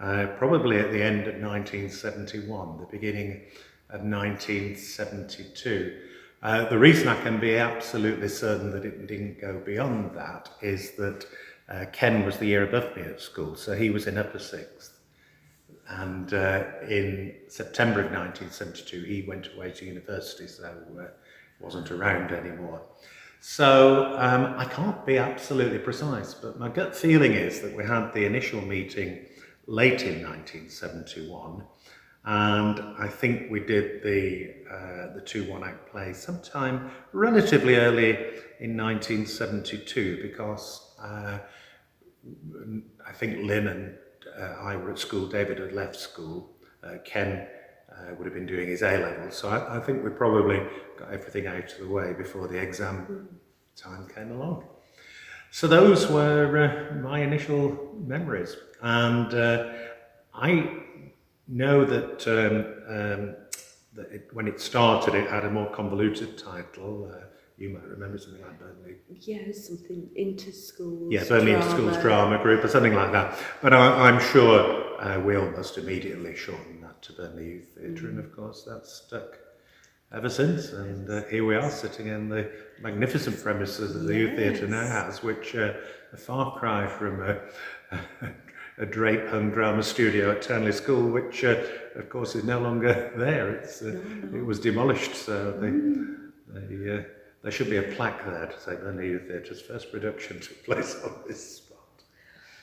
uh, 0.00 0.26
probably 0.38 0.78
at 0.78 0.92
the 0.92 1.02
end 1.02 1.26
of 1.26 1.34
1971, 1.34 2.78
the 2.78 2.86
beginning 2.86 3.42
of 3.88 4.02
1972. 4.02 5.98
Uh, 6.40 6.68
the 6.68 6.78
reason 6.78 7.08
I 7.08 7.20
can 7.20 7.40
be 7.40 7.56
absolutely 7.56 8.28
certain 8.28 8.70
that 8.70 8.84
it 8.84 9.08
didn't 9.08 9.40
go 9.40 9.58
beyond 9.58 10.14
that 10.14 10.48
is 10.62 10.92
that 10.92 11.26
uh, 11.70 11.84
Ken 11.92 12.24
was 12.24 12.38
the 12.38 12.46
year 12.46 12.64
above 12.64 12.96
me 12.96 13.02
at 13.02 13.20
school, 13.20 13.54
so 13.54 13.74
he 13.74 13.90
was 13.90 14.06
in 14.06 14.18
upper 14.18 14.38
sixth. 14.38 14.98
And 15.88 16.32
uh, 16.34 16.64
in 16.88 17.34
September 17.48 18.00
of 18.00 18.12
1972, 18.12 19.02
he 19.02 19.22
went 19.26 19.48
away 19.54 19.70
to 19.72 19.84
university, 19.84 20.46
so 20.46 20.64
uh, 20.64 21.04
wasn't 21.60 21.90
around 21.90 22.32
anymore. 22.32 22.82
So 23.40 24.16
um, 24.18 24.54
I 24.58 24.66
can't 24.66 25.04
be 25.06 25.18
absolutely 25.18 25.78
precise, 25.78 26.34
but 26.34 26.58
my 26.58 26.68
gut 26.68 26.94
feeling 26.94 27.32
is 27.32 27.60
that 27.62 27.74
we 27.74 27.84
had 27.84 28.12
the 28.12 28.24
initial 28.24 28.60
meeting 28.60 29.26
late 29.66 30.02
in 30.02 30.22
1971, 30.22 31.64
and 32.24 32.80
I 32.98 33.08
think 33.08 33.50
we 33.50 33.60
did 33.60 34.02
the 34.02 34.54
uh, 34.70 35.14
the 35.14 35.22
two 35.22 35.50
one 35.50 35.64
act 35.64 35.90
play 35.90 36.12
sometime 36.12 36.90
relatively 37.12 37.76
early 37.76 38.10
in 38.60 38.76
1972 38.76 40.20
because 40.22 40.94
uh, 41.02 41.38
I 43.06 43.12
think 43.12 43.44
Lynn 43.46 43.68
and 43.68 43.94
uh, 44.38 44.56
I 44.60 44.76
were 44.76 44.90
at 44.90 44.98
school, 44.98 45.26
David 45.26 45.58
had 45.58 45.72
left 45.72 45.96
school, 45.96 46.50
uh, 46.82 46.96
Ken 47.04 47.46
uh, 47.90 48.14
would 48.14 48.26
have 48.26 48.34
been 48.34 48.46
doing 48.46 48.68
his 48.68 48.82
A 48.82 48.98
levels. 48.98 49.36
So 49.36 49.48
I, 49.48 49.78
I, 49.78 49.80
think 49.80 50.04
we 50.04 50.10
probably 50.10 50.62
got 50.96 51.12
everything 51.12 51.46
out 51.46 51.72
of 51.72 51.78
the 51.78 51.88
way 51.88 52.12
before 52.12 52.46
the 52.46 52.58
exam 52.58 53.28
time 53.76 54.06
came 54.14 54.32
along. 54.32 54.64
So 55.50 55.66
those 55.66 56.08
were 56.08 56.90
uh, 56.92 56.94
my 56.96 57.20
initial 57.20 57.94
memories, 58.06 58.56
and 58.82 59.34
uh, 59.34 59.72
I 60.32 60.82
know 61.48 61.84
that, 61.84 62.28
um, 62.28 62.56
um, 62.88 63.36
that 63.94 64.12
it, 64.12 64.30
when 64.32 64.46
it 64.46 64.60
started, 64.60 65.14
it 65.14 65.28
had 65.28 65.44
a 65.44 65.50
more 65.50 65.68
convoluted 65.70 66.38
title. 66.38 67.12
You 67.60 67.68
might 67.68 67.84
remember 67.84 68.16
something 68.16 68.40
like 68.40 68.58
Burnley. 68.58 68.96
Yeah, 69.20 69.52
something 69.52 70.08
inter 70.16 70.50
schools. 70.50 71.12
Yeah, 71.12 71.24
Burnley 71.24 71.52
Inter 71.52 71.68
Schools 71.68 71.96
Drama 71.98 72.42
Group 72.42 72.64
or 72.64 72.68
something 72.68 72.94
like 72.94 73.12
that. 73.12 73.38
But 73.60 73.74
I, 73.74 74.08
I'm 74.08 74.18
sure 74.18 74.98
uh, 74.98 75.20
we 75.20 75.36
almost 75.36 75.76
immediately 75.76 76.34
shortened 76.34 76.82
that 76.82 77.02
to 77.02 77.12
Burnley 77.12 77.44
Youth 77.44 77.74
Theatre, 77.76 78.06
mm. 78.06 78.08
and 78.08 78.18
of 78.18 78.34
course 78.34 78.66
that's 78.66 78.90
stuck 78.90 79.38
ever 80.10 80.30
since. 80.30 80.72
And 80.72 81.10
uh, 81.10 81.24
here 81.24 81.44
we 81.44 81.54
are 81.54 81.70
sitting 81.70 82.06
in 82.06 82.30
the 82.30 82.50
magnificent 82.80 83.42
premises 83.42 83.92
that 83.92 84.06
the 84.06 84.14
yes. 84.14 84.30
Youth 84.30 84.36
Theatre 84.38 84.66
now 84.66 84.86
has, 84.86 85.22
which 85.22 85.54
uh, 85.54 85.74
a 86.14 86.16
far 86.16 86.58
cry 86.58 86.86
from 86.86 87.20
a, 87.20 87.40
a 88.78 88.86
drape 88.86 89.28
hung 89.28 89.50
drama 89.50 89.82
studio 89.82 90.30
at 90.30 90.40
Towneley 90.40 90.72
School, 90.72 91.10
which 91.10 91.44
uh, 91.44 91.62
of 91.96 92.08
course 92.08 92.34
is 92.34 92.42
no 92.42 92.58
longer 92.58 93.12
there. 93.18 93.50
It's, 93.56 93.82
uh, 93.82 93.90
no, 93.90 94.28
no. 94.28 94.38
It 94.38 94.46
was 94.46 94.60
demolished, 94.60 95.14
so 95.14 95.52
mm. 95.60 96.30
they, 96.48 96.90
uh, 96.90 97.02
there 97.42 97.52
should 97.52 97.70
be 97.70 97.78
a 97.78 97.82
plaque 97.82 98.24
there 98.26 98.46
to 98.46 98.60
say 98.60 98.76
Burnley 98.76 99.08
Youth 99.08 99.28
Theatre's 99.28 99.62
first 99.62 99.90
production 99.90 100.40
took 100.40 100.64
place 100.64 100.96
on 101.04 101.14
this 101.26 101.56
spot. 101.56 101.78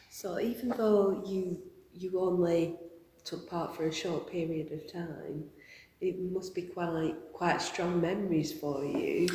So 0.10 0.40
even 0.40 0.70
though 0.70 1.24
you 1.26 1.60
you 1.94 2.20
only 2.20 2.76
took 3.24 3.50
part 3.50 3.76
for 3.76 3.88
a 3.88 3.94
short 3.94 4.32
period 4.32 4.72
of 4.72 4.92
time, 4.92 5.46
it 6.00 6.20
must 6.20 6.54
be 6.54 6.64
quite 6.64 7.16
quite 7.34 7.62
strong 7.62 8.02
memories 8.02 8.54
for 8.54 8.86
you. 8.86 9.28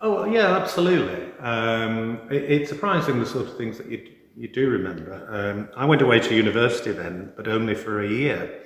Oh 0.00 0.24
yeah, 0.24 0.56
absolutely. 0.56 1.32
Um, 1.38 2.20
it, 2.30 2.42
it's 2.42 2.68
surprising 2.68 3.20
the 3.20 3.26
sort 3.26 3.46
of 3.46 3.56
things 3.56 3.78
that 3.78 3.88
you 3.88 4.14
you 4.36 4.48
do 4.48 4.68
remember. 4.68 5.26
Um, 5.30 5.68
I 5.76 5.84
went 5.84 6.02
away 6.02 6.18
to 6.18 6.34
university 6.34 6.92
then, 6.92 7.32
but 7.36 7.46
only 7.46 7.74
for 7.74 8.02
a 8.02 8.08
year. 8.08 8.62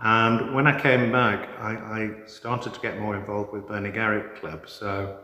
And 0.00 0.54
when 0.54 0.66
I 0.68 0.80
came 0.80 1.10
back, 1.10 1.48
I, 1.58 1.72
I 1.72 2.10
started 2.26 2.72
to 2.74 2.80
get 2.80 3.00
more 3.00 3.16
involved 3.16 3.52
with 3.52 3.66
Burnley 3.66 3.90
Garrick 3.90 4.36
Club. 4.40 4.68
So, 4.68 5.18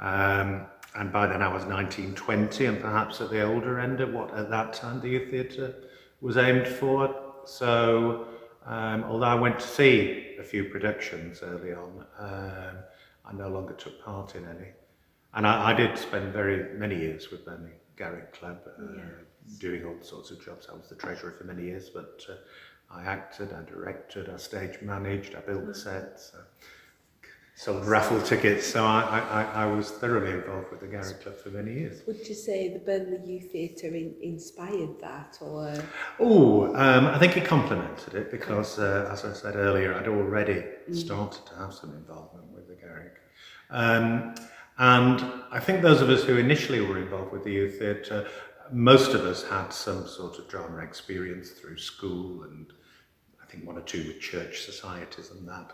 um, 0.00 0.66
and 0.94 1.12
by 1.12 1.26
then 1.26 1.42
I 1.42 1.48
was 1.52 1.64
19, 1.64 2.14
20, 2.14 2.66
and 2.66 2.80
perhaps 2.80 3.20
at 3.20 3.30
the 3.30 3.42
older 3.42 3.78
end 3.78 4.00
of 4.00 4.12
what 4.12 4.34
at 4.34 4.50
that 4.50 4.72
time 4.72 5.00
the 5.00 5.08
youth 5.08 5.30
theatre 5.30 5.74
was 6.20 6.36
aimed 6.36 6.66
for. 6.66 7.14
So, 7.44 8.26
um, 8.66 9.04
although 9.04 9.26
I 9.26 9.34
went 9.34 9.58
to 9.60 9.66
see 9.66 10.36
a 10.38 10.42
few 10.44 10.64
productions 10.64 11.42
early 11.42 11.72
on, 11.72 12.04
um, 12.18 12.76
I 13.24 13.32
no 13.32 13.48
longer 13.48 13.74
took 13.74 14.02
part 14.04 14.34
in 14.34 14.44
any. 14.44 14.70
And 15.34 15.46
I, 15.46 15.70
I 15.70 15.74
did 15.74 15.96
spend 15.98 16.32
very 16.32 16.76
many 16.78 16.96
years 16.96 17.30
with 17.30 17.44
Burnley 17.44 17.72
Garrick 17.96 18.32
Club, 18.32 18.58
uh, 18.66 18.82
yes. 18.96 19.58
doing 19.58 19.84
all 19.84 19.96
sorts 20.00 20.30
of 20.30 20.42
jobs. 20.44 20.68
I 20.70 20.76
was 20.76 20.88
the 20.88 20.94
treasurer 20.94 21.32
for 21.32 21.44
many 21.44 21.64
years, 21.64 21.90
but 21.90 22.24
uh, 22.28 22.34
I 22.90 23.04
acted, 23.04 23.52
I 23.52 23.62
directed, 23.68 24.30
I 24.30 24.36
stage 24.36 24.80
managed, 24.80 25.34
I 25.34 25.40
built 25.40 25.66
the 25.66 25.72
mm. 25.72 25.76
sets. 25.76 26.32
Uh, 26.34 26.42
sold 27.58 27.84
raffle 27.86 28.22
tickets, 28.22 28.64
so 28.64 28.84
I, 28.84 29.18
I, 29.32 29.64
I 29.64 29.66
was 29.66 29.90
thoroughly 29.90 30.30
involved 30.30 30.70
with 30.70 30.78
the 30.78 30.86
Garrick 30.86 31.20
Club 31.20 31.36
for 31.38 31.50
many 31.50 31.72
years. 31.72 32.06
Would 32.06 32.28
you 32.28 32.34
say 32.36 32.72
the 32.72 32.78
Burnley 32.78 33.18
Youth 33.26 33.50
Theatre 33.50 33.88
in, 33.88 34.14
inspired 34.22 35.00
that, 35.00 35.36
or? 35.40 35.74
Oh, 36.20 36.66
um, 36.76 37.06
I 37.06 37.18
think 37.18 37.36
it 37.36 37.44
complemented 37.44 38.14
it 38.14 38.30
because, 38.30 38.78
uh, 38.78 39.08
as 39.10 39.24
I 39.24 39.32
said 39.32 39.56
earlier, 39.56 39.92
I'd 39.92 40.06
already 40.06 40.62
mm. 40.88 40.94
started 40.94 41.44
to 41.46 41.56
have 41.56 41.74
some 41.74 41.96
involvement 41.96 42.46
with 42.54 42.68
the 42.68 42.76
Garrick. 42.76 43.16
Um, 43.70 44.36
and 44.78 45.42
I 45.50 45.58
think 45.58 45.82
those 45.82 46.00
of 46.00 46.10
us 46.10 46.22
who 46.22 46.36
initially 46.36 46.80
were 46.80 46.98
involved 46.98 47.32
with 47.32 47.42
the 47.42 47.50
youth 47.50 47.80
theatre, 47.80 48.28
most 48.70 49.14
of 49.14 49.22
us 49.22 49.42
had 49.42 49.70
some 49.70 50.06
sort 50.06 50.38
of 50.38 50.46
drama 50.46 50.78
experience 50.84 51.50
through 51.50 51.78
school 51.78 52.44
and 52.44 52.72
I 53.42 53.50
think 53.50 53.66
one 53.66 53.76
or 53.76 53.82
two 53.82 54.06
with 54.06 54.20
church 54.20 54.60
societies 54.60 55.32
and 55.32 55.48
that. 55.48 55.72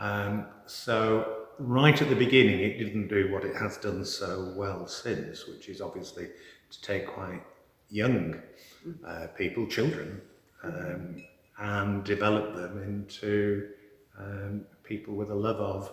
Um, 0.00 0.46
so 0.64 1.46
right 1.58 2.00
at 2.00 2.08
the 2.08 2.16
beginning, 2.16 2.60
it 2.60 2.78
didn't 2.78 3.08
do 3.08 3.30
what 3.30 3.44
it 3.44 3.54
has 3.54 3.76
done 3.76 4.04
so 4.04 4.52
well 4.56 4.88
since, 4.88 5.46
which 5.46 5.68
is 5.68 5.82
obviously 5.82 6.28
to 6.70 6.82
take 6.82 7.06
quite 7.06 7.42
young 7.90 8.40
uh, 9.06 9.26
people, 9.36 9.66
children, 9.66 10.22
um, 10.62 11.22
and 11.58 12.02
develop 12.02 12.54
them 12.54 12.82
into 12.82 13.68
um, 14.18 14.62
people 14.84 15.14
with 15.14 15.30
a 15.30 15.34
love 15.34 15.56
of 15.56 15.92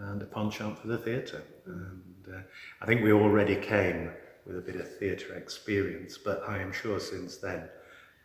and 0.00 0.20
a 0.20 0.26
penchant 0.26 0.78
for 0.78 0.88
the 0.88 0.98
theatre. 0.98 1.42
And 1.64 2.02
uh, 2.30 2.40
I 2.82 2.86
think 2.86 3.02
we 3.02 3.12
already 3.12 3.56
came 3.56 4.10
with 4.46 4.58
a 4.58 4.60
bit 4.60 4.76
of 4.76 4.98
theatre 4.98 5.34
experience, 5.34 6.18
but 6.18 6.42
I 6.46 6.58
am 6.58 6.72
sure 6.72 7.00
since 7.00 7.38
then 7.38 7.70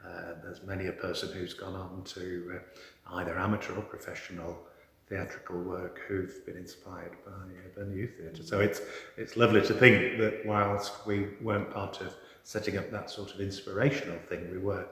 uh, 0.05 0.33
there's 0.43 0.61
many 0.63 0.87
a 0.87 0.91
person 0.91 1.31
who's 1.31 1.53
gone 1.53 1.75
on 1.75 2.03
to 2.03 2.59
uh, 2.59 3.15
either 3.15 3.39
amateur 3.39 3.75
or 3.75 3.81
professional 3.81 4.67
theatrical 5.11 5.59
work 5.61 5.99
who've 6.07 6.43
been 6.45 6.55
inspired 6.55 7.11
by 7.25 7.31
uh, 7.31 7.69
the 7.75 7.85
new 7.85 8.07
theatre. 8.07 8.43
So 8.43 8.61
it's 8.61 8.81
it's 9.17 9.35
lovely 9.35 9.61
to 9.61 9.73
think 9.73 10.17
that 10.19 10.45
whilst 10.45 11.05
we 11.05 11.27
weren't 11.41 11.69
part 11.69 11.99
of 12.01 12.15
setting 12.43 12.77
up 12.77 12.89
that 12.91 13.09
sort 13.09 13.33
of 13.33 13.41
inspirational 13.41 14.17
thing, 14.29 14.49
we 14.49 14.57
were 14.57 14.87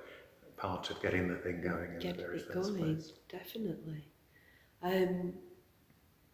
part 0.58 0.92
of 0.92 1.02
getting 1.02 1.30
the 1.30 1.36
thing 1.36 1.62
going 1.62 1.94
in 1.94 2.00
Get 2.00 2.18
the 2.18 2.24
very 2.24 2.40
first 2.40 2.74
going, 2.74 2.96
place. 2.96 3.14
Definitely. 3.30 4.04
Um, 4.84 5.34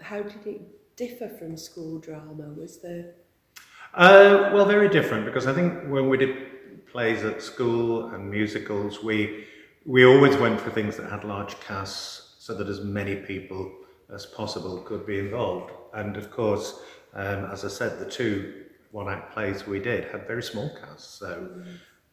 how 0.01 0.23
did 0.23 0.45
it 0.47 0.61
differ 0.95 1.29
from 1.29 1.55
school 1.55 1.99
drama? 1.99 2.47
Was 2.57 2.81
there? 2.81 3.13
Uh, 3.93 4.49
well, 4.51 4.65
very 4.65 4.89
different 4.89 5.25
because 5.25 5.45
I 5.45 5.53
think 5.53 5.71
when 5.89 6.09
we 6.09 6.17
did 6.17 6.87
plays 6.87 7.23
at 7.23 7.43
school 7.43 8.07
and 8.07 8.31
musicals, 8.31 9.03
we 9.03 9.45
we 9.85 10.05
always 10.05 10.35
went 10.37 10.59
for 10.59 10.71
things 10.71 10.97
that 10.97 11.07
had 11.11 11.23
large 11.23 11.59
casts 11.59 12.24
so 12.45 12.53
that 12.53 12.69
as 12.69 12.81
many 12.81 13.15
people 13.15 13.71
as 14.13 14.27
possible 14.27 14.77
could 14.83 15.03
be 15.03 15.17
involved. 15.17 15.71
And 15.95 16.15
of 16.15 16.29
course, 16.29 16.79
um, 17.15 17.45
as 17.45 17.65
I 17.65 17.69
said, 17.69 17.97
the 17.97 18.05
two 18.05 18.65
one-act 18.91 19.33
plays 19.33 19.65
we 19.65 19.79
did 19.79 20.03
had 20.11 20.27
very 20.27 20.43
small 20.43 20.69
casts. 20.79 21.17
So, 21.17 21.49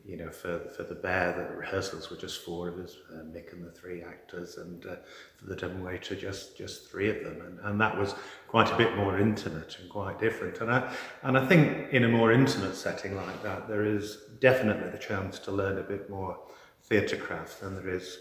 you 0.07 0.17
know, 0.17 0.31
for, 0.31 0.61
for 0.75 0.85
the 0.85 0.95
Bear, 0.95 1.35
the 1.35 1.55
rehearsals 1.55 2.11
were 2.11 2.17
just 2.17 2.47
four 2.47 2.69
of 2.69 2.79
us, 2.79 2.97
uh, 3.13 3.25
Mick 3.25 3.53
and 3.53 3.63
the 3.63 3.73
three 3.73 4.03
actors, 4.03 4.57
and 4.57 4.87
uh, 4.87 4.97
for 5.37 5.45
the 5.49 5.55
Dumbwaiter, 5.55 6.17
just 6.17 6.57
just 6.57 6.91
three 6.91 7.11
of 7.11 7.23
them. 7.25 7.39
And, 7.43 7.59
and 7.67 7.79
that 7.83 7.95
was 7.99 8.15
quite 8.49 8.73
a 8.73 8.77
bit 8.79 8.97
more 8.97 9.19
intimate 9.19 9.77
and 9.81 9.91
quite 9.91 10.19
different. 10.19 10.63
And 10.63 10.71
I, 10.73 10.95
and 11.25 11.37
I 11.37 11.47
think 11.47 11.93
in 11.93 12.05
a 12.05 12.09
more 12.09 12.33
intimate 12.33 12.75
setting 12.75 13.15
like 13.17 13.43
that, 13.43 13.69
there 13.69 13.85
is 13.85 14.17
definitely 14.41 14.89
the 14.89 15.05
chance 15.11 15.39
to 15.41 15.53
learn 15.53 15.77
a 15.77 15.83
bit 15.83 16.09
more 16.09 16.39
theatre 16.85 17.19
craft 17.19 17.61
than 17.61 17.75
there 17.75 17.95
is 17.95 18.17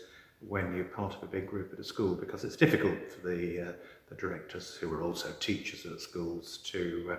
when 0.47 0.75
you're 0.75 0.85
part 0.85 1.15
of 1.15 1.23
a 1.23 1.27
big 1.27 1.47
group 1.47 1.71
at 1.73 1.79
a 1.79 1.83
school 1.83 2.15
because 2.15 2.43
it's 2.43 2.55
difficult 2.55 3.11
for 3.11 3.27
the, 3.27 3.69
uh, 3.69 3.71
the 4.09 4.15
directors 4.15 4.75
who 4.75 4.91
are 4.93 5.03
also 5.03 5.31
teachers 5.39 5.85
at 5.85 5.99
schools 5.99 6.59
to 6.65 7.11
uh, 7.13 7.15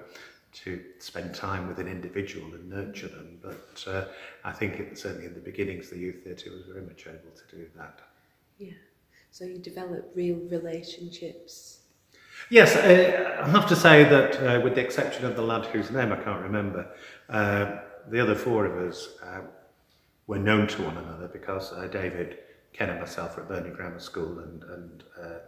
to 0.52 0.82
spend 0.98 1.34
time 1.34 1.66
with 1.66 1.78
an 1.78 1.88
individual 1.88 2.52
and 2.52 2.68
nurture 2.68 3.08
them. 3.08 3.38
But 3.42 3.84
uh, 3.86 4.04
I 4.44 4.52
think 4.52 4.78
it, 4.78 4.98
certainly 4.98 5.26
in 5.26 5.34
the 5.34 5.40
beginnings, 5.40 5.88
the 5.88 5.98
youth 5.98 6.24
theatre 6.24 6.50
was 6.50 6.66
very 6.66 6.82
much 6.82 7.06
able 7.06 7.18
to 7.34 7.56
do 7.56 7.66
that. 7.76 8.00
Yeah. 8.58 8.72
So 9.30 9.44
you 9.46 9.58
develop 9.58 10.12
real 10.14 10.36
relationships. 10.50 11.78
Yes, 12.50 12.76
uh, 12.76 13.42
I 13.42 13.48
have 13.48 13.66
to 13.68 13.76
say 13.76 14.04
that 14.04 14.42
uh, 14.42 14.60
with 14.60 14.74
the 14.74 14.82
exception 14.82 15.24
of 15.24 15.36
the 15.36 15.42
lad 15.42 15.64
whose 15.66 15.90
name 15.90 16.12
I 16.12 16.16
can't 16.16 16.42
remember, 16.42 16.86
uh, 17.30 17.76
the 18.08 18.20
other 18.20 18.34
four 18.34 18.66
of 18.66 18.76
us 18.88 19.08
were 20.26 20.38
known 20.38 20.66
to 20.66 20.82
one 20.82 20.98
another 20.98 21.28
because 21.28 21.72
David 21.90 22.40
Ken 22.72 22.90
and 22.90 23.00
myself 23.00 23.36
were 23.36 23.42
at 23.42 23.48
Burnley 23.48 23.70
Grammar 23.70 24.00
School 24.00 24.38
and, 24.38 24.62
and 24.64 25.04
uh, 25.20 25.38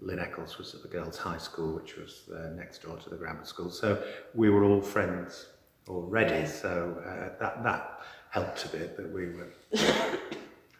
Lynn 0.00 0.18
Eccles 0.18 0.58
was 0.58 0.74
at 0.74 0.82
the 0.82 0.88
girls' 0.88 1.18
high 1.18 1.38
school, 1.38 1.74
which 1.74 1.96
was 1.96 2.30
uh, 2.34 2.50
next 2.56 2.82
door 2.82 2.96
to 2.96 3.10
the 3.10 3.16
grammar 3.16 3.44
school. 3.44 3.70
So 3.70 4.02
we 4.34 4.48
were 4.50 4.64
all 4.64 4.80
friends 4.80 5.46
already. 5.88 6.46
So 6.46 6.96
uh, 7.04 7.38
that 7.38 7.62
that 7.62 8.00
helped 8.30 8.64
a 8.64 8.68
bit 8.68 8.96
that 8.96 9.12
we 9.12 9.26
were 9.26 9.52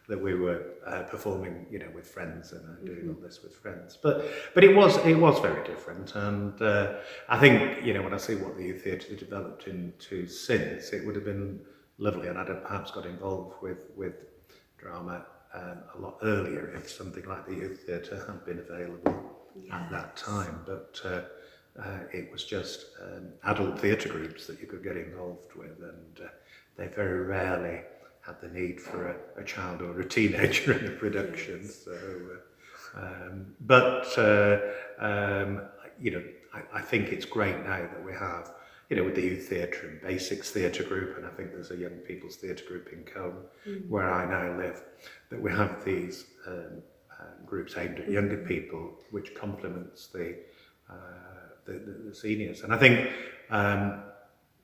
that 0.08 0.20
we 0.20 0.34
were 0.34 0.64
uh, 0.86 1.02
performing, 1.02 1.66
you 1.70 1.78
know, 1.78 1.90
with 1.94 2.06
friends 2.06 2.52
and 2.52 2.64
uh, 2.64 2.84
doing 2.84 2.98
mm-hmm. 3.00 3.10
all 3.10 3.22
this 3.22 3.42
with 3.42 3.54
friends. 3.54 3.98
But 4.02 4.24
but 4.54 4.64
it 4.64 4.74
was 4.74 4.96
it 5.04 5.14
was 5.14 5.38
very 5.40 5.64
different, 5.66 6.14
and 6.14 6.60
uh, 6.62 6.94
I 7.28 7.38
think 7.38 7.84
you 7.84 7.92
know 7.92 8.02
when 8.02 8.14
I 8.14 8.18
see 8.18 8.36
what 8.36 8.56
the 8.56 8.64
youth 8.64 8.84
theatre 8.84 9.14
developed 9.14 9.66
into 9.66 10.26
since, 10.26 10.90
it 10.90 11.04
would 11.04 11.14
have 11.14 11.24
been 11.24 11.60
lovely, 11.98 12.28
and 12.28 12.38
I'd 12.38 12.48
have 12.48 12.64
perhaps 12.64 12.90
got 12.90 13.04
involved 13.04 13.56
with 13.60 13.90
with 13.96 14.14
drama 14.78 15.26
um, 15.54 15.78
a 15.96 16.00
lot 16.00 16.18
earlier 16.22 16.72
if 16.76 16.90
something 16.90 17.24
like 17.26 17.46
the 17.46 17.54
youth 17.54 17.84
theatre 17.86 18.24
had 18.26 18.44
been 18.44 18.58
available 18.58 19.38
yes. 19.56 19.72
at 19.72 19.90
that 19.90 20.16
time. 20.16 20.60
But 20.66 21.00
uh, 21.04 21.20
uh, 21.80 21.98
it 22.12 22.30
was 22.30 22.44
just 22.44 22.86
um, 23.02 23.28
adult 23.44 23.78
theatre 23.78 24.08
groups 24.08 24.46
that 24.46 24.60
you 24.60 24.66
could 24.66 24.82
get 24.82 24.96
involved 24.96 25.54
with, 25.54 25.78
and 25.82 26.26
uh, 26.26 26.28
they 26.76 26.88
very 26.88 27.20
rarely 27.20 27.80
had 28.20 28.40
the 28.40 28.48
need 28.48 28.80
for 28.80 29.08
a, 29.08 29.40
a 29.40 29.44
child 29.44 29.82
or 29.82 30.00
a 30.00 30.08
teenager 30.08 30.72
in 30.72 30.86
a 30.86 30.90
production. 30.90 31.60
Yes. 31.62 31.84
So, 31.84 31.92
uh, 32.96 33.00
um, 33.00 33.54
but 33.60 34.06
uh, 34.18 34.58
um, 34.98 35.62
you 36.00 36.10
know, 36.12 36.22
I, 36.52 36.78
I 36.78 36.82
think 36.82 37.08
it's 37.08 37.24
great 37.24 37.58
now 37.64 37.78
that 37.78 38.04
we 38.04 38.12
have 38.12 38.52
you 38.90 38.96
know, 38.96 39.04
with 39.04 39.14
the 39.14 39.22
youth 39.22 39.48
theatre 39.48 39.88
and 39.88 40.02
basics 40.02 40.50
theatre 40.50 40.82
group, 40.82 41.16
and 41.16 41.24
I 41.24 41.30
think 41.30 41.52
there's 41.52 41.70
a 41.70 41.76
young 41.76 41.98
people's 42.08 42.36
theatre 42.36 42.64
group 42.66 42.88
in 42.92 43.04
Combe, 43.04 43.44
mm. 43.66 43.88
where 43.88 44.12
I 44.12 44.28
now 44.28 44.58
live, 44.58 44.82
that 45.30 45.40
we 45.40 45.52
have 45.52 45.84
these 45.84 46.24
um, 46.48 46.82
uh, 47.12 47.46
groups 47.46 47.76
aimed 47.78 48.00
at 48.00 48.10
younger 48.10 48.38
people, 48.38 48.98
which 49.12 49.32
complements 49.36 50.08
the, 50.08 50.38
uh, 50.90 50.94
the, 51.66 51.74
the, 51.74 52.08
the, 52.08 52.14
seniors. 52.14 52.62
And 52.62 52.74
I 52.74 52.78
think 52.78 53.10
um, 53.50 54.02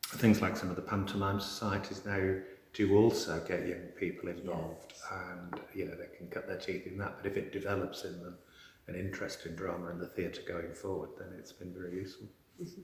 things 0.03 0.43
like 0.43 0.57
some 0.57 0.71
of 0.71 0.77
the 0.77 0.83
pantomime 0.83 1.39
societies 1.39 2.05
now 2.05 2.35
do 2.73 2.97
also 2.97 3.41
get 3.47 3.69
young 3.69 3.87
people 3.97 4.29
involved, 4.29 4.93
yes. 4.93 5.03
and 5.13 5.61
you 5.73 5.85
know 5.85 5.95
they 5.95 6.17
can 6.19 6.27
cut 6.27 6.49
their 6.49 6.59
teeth 6.59 6.89
in 6.89 6.99
that. 6.99 7.17
But 7.17 7.31
if 7.31 7.37
it 7.37 7.53
develops 7.53 8.05
in 8.05 8.19
them 8.19 8.37
an 8.89 8.97
interest 8.97 9.47
in 9.47 9.55
drama 9.55 9.87
and 9.87 10.01
the 10.01 10.09
theatre 10.09 10.43
going 10.47 10.75
forward, 10.75 11.11
then 11.17 11.29
it's 11.39 11.53
been 11.53 11.73
very 11.73 12.03
useful. 12.03 12.27
Mm 12.61 12.67
-hmm. 12.67 12.83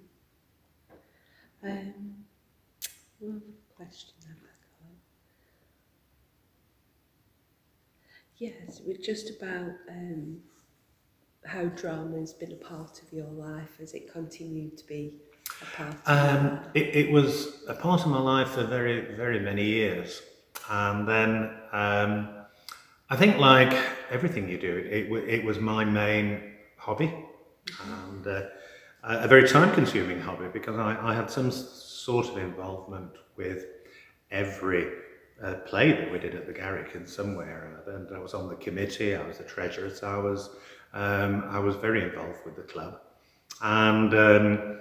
Um, 1.65 2.25
one 3.21 3.43
question 3.77 4.11
have 4.27 4.37
I 4.37 4.55
got? 4.81 4.97
Yes, 8.39 8.81
it 8.81 8.87
was 8.87 8.99
just 8.99 9.31
about 9.31 9.73
um, 9.89 10.39
how 11.45 11.67
drama 11.67 12.19
has 12.19 12.33
been 12.33 12.53
a 12.53 12.57
part 12.57 13.01
of 13.01 13.13
your 13.13 13.29
life. 13.29 13.79
Has 13.79 13.95
it 13.95 14.13
continued 14.13 14.77
to 14.79 14.87
be 14.87 15.15
a 15.61 15.77
part 15.77 15.97
um, 16.07 16.61
it, 16.75 16.97
it 16.97 17.13
was 17.13 17.63
a 17.69 17.75
part 17.75 18.01
of 18.01 18.09
my 18.09 18.19
life 18.21 18.51
for 18.51 18.65
very, 18.65 19.15
very 19.15 19.39
many 19.39 19.65
years. 19.65 20.23
And 20.69 21.07
then 21.07 21.51
um, 21.73 22.29
I 23.09 23.17
think 23.17 23.39
like 23.39 23.73
everything 24.11 24.49
you 24.49 24.59
do, 24.59 24.79
it, 24.91 25.13
it 25.29 25.45
was 25.45 25.61
my 25.61 25.85
main 25.85 26.55
hobby. 26.77 27.07
Mm 27.07 27.17
-hmm. 27.77 28.09
And 28.09 28.27
uh, 28.27 28.41
a 29.03 29.29
very 29.29 29.49
time 29.49 29.75
consuming 29.75 30.21
hobby 30.21 30.47
because 30.53 30.79
I, 30.79 30.97
I 31.03 31.15
had 31.15 31.31
some 31.31 31.51
sort 31.51 32.29
of 32.29 32.37
involvement 32.39 33.11
with 33.37 33.67
every 34.31 34.91
uh, 35.43 35.55
play 35.67 35.93
that 35.93 36.11
we 36.11 36.19
did 36.19 36.35
at 36.35 36.47
the 36.47 36.53
Garrick 36.53 36.95
in 36.95 37.07
some 37.07 37.35
way 37.35 37.47
or 37.47 37.73
another. 37.75 37.97
And 37.97 38.17
I 38.17 38.21
was 38.21 38.35
on 38.35 38.49
the 38.49 38.55
committee, 38.55 39.17
I 39.17 39.27
was 39.27 39.39
the 39.39 39.45
treasurer, 39.45 39.91
so 39.91 40.09
I 40.09 40.19
was, 40.19 40.51
um, 40.93 41.45
I 41.49 41.59
was 41.59 41.77
very 41.77 42.03
involved 42.03 42.39
with 42.45 42.57
the 42.57 42.63
club. 42.63 43.01
And 43.61 44.15
um, 44.15 44.79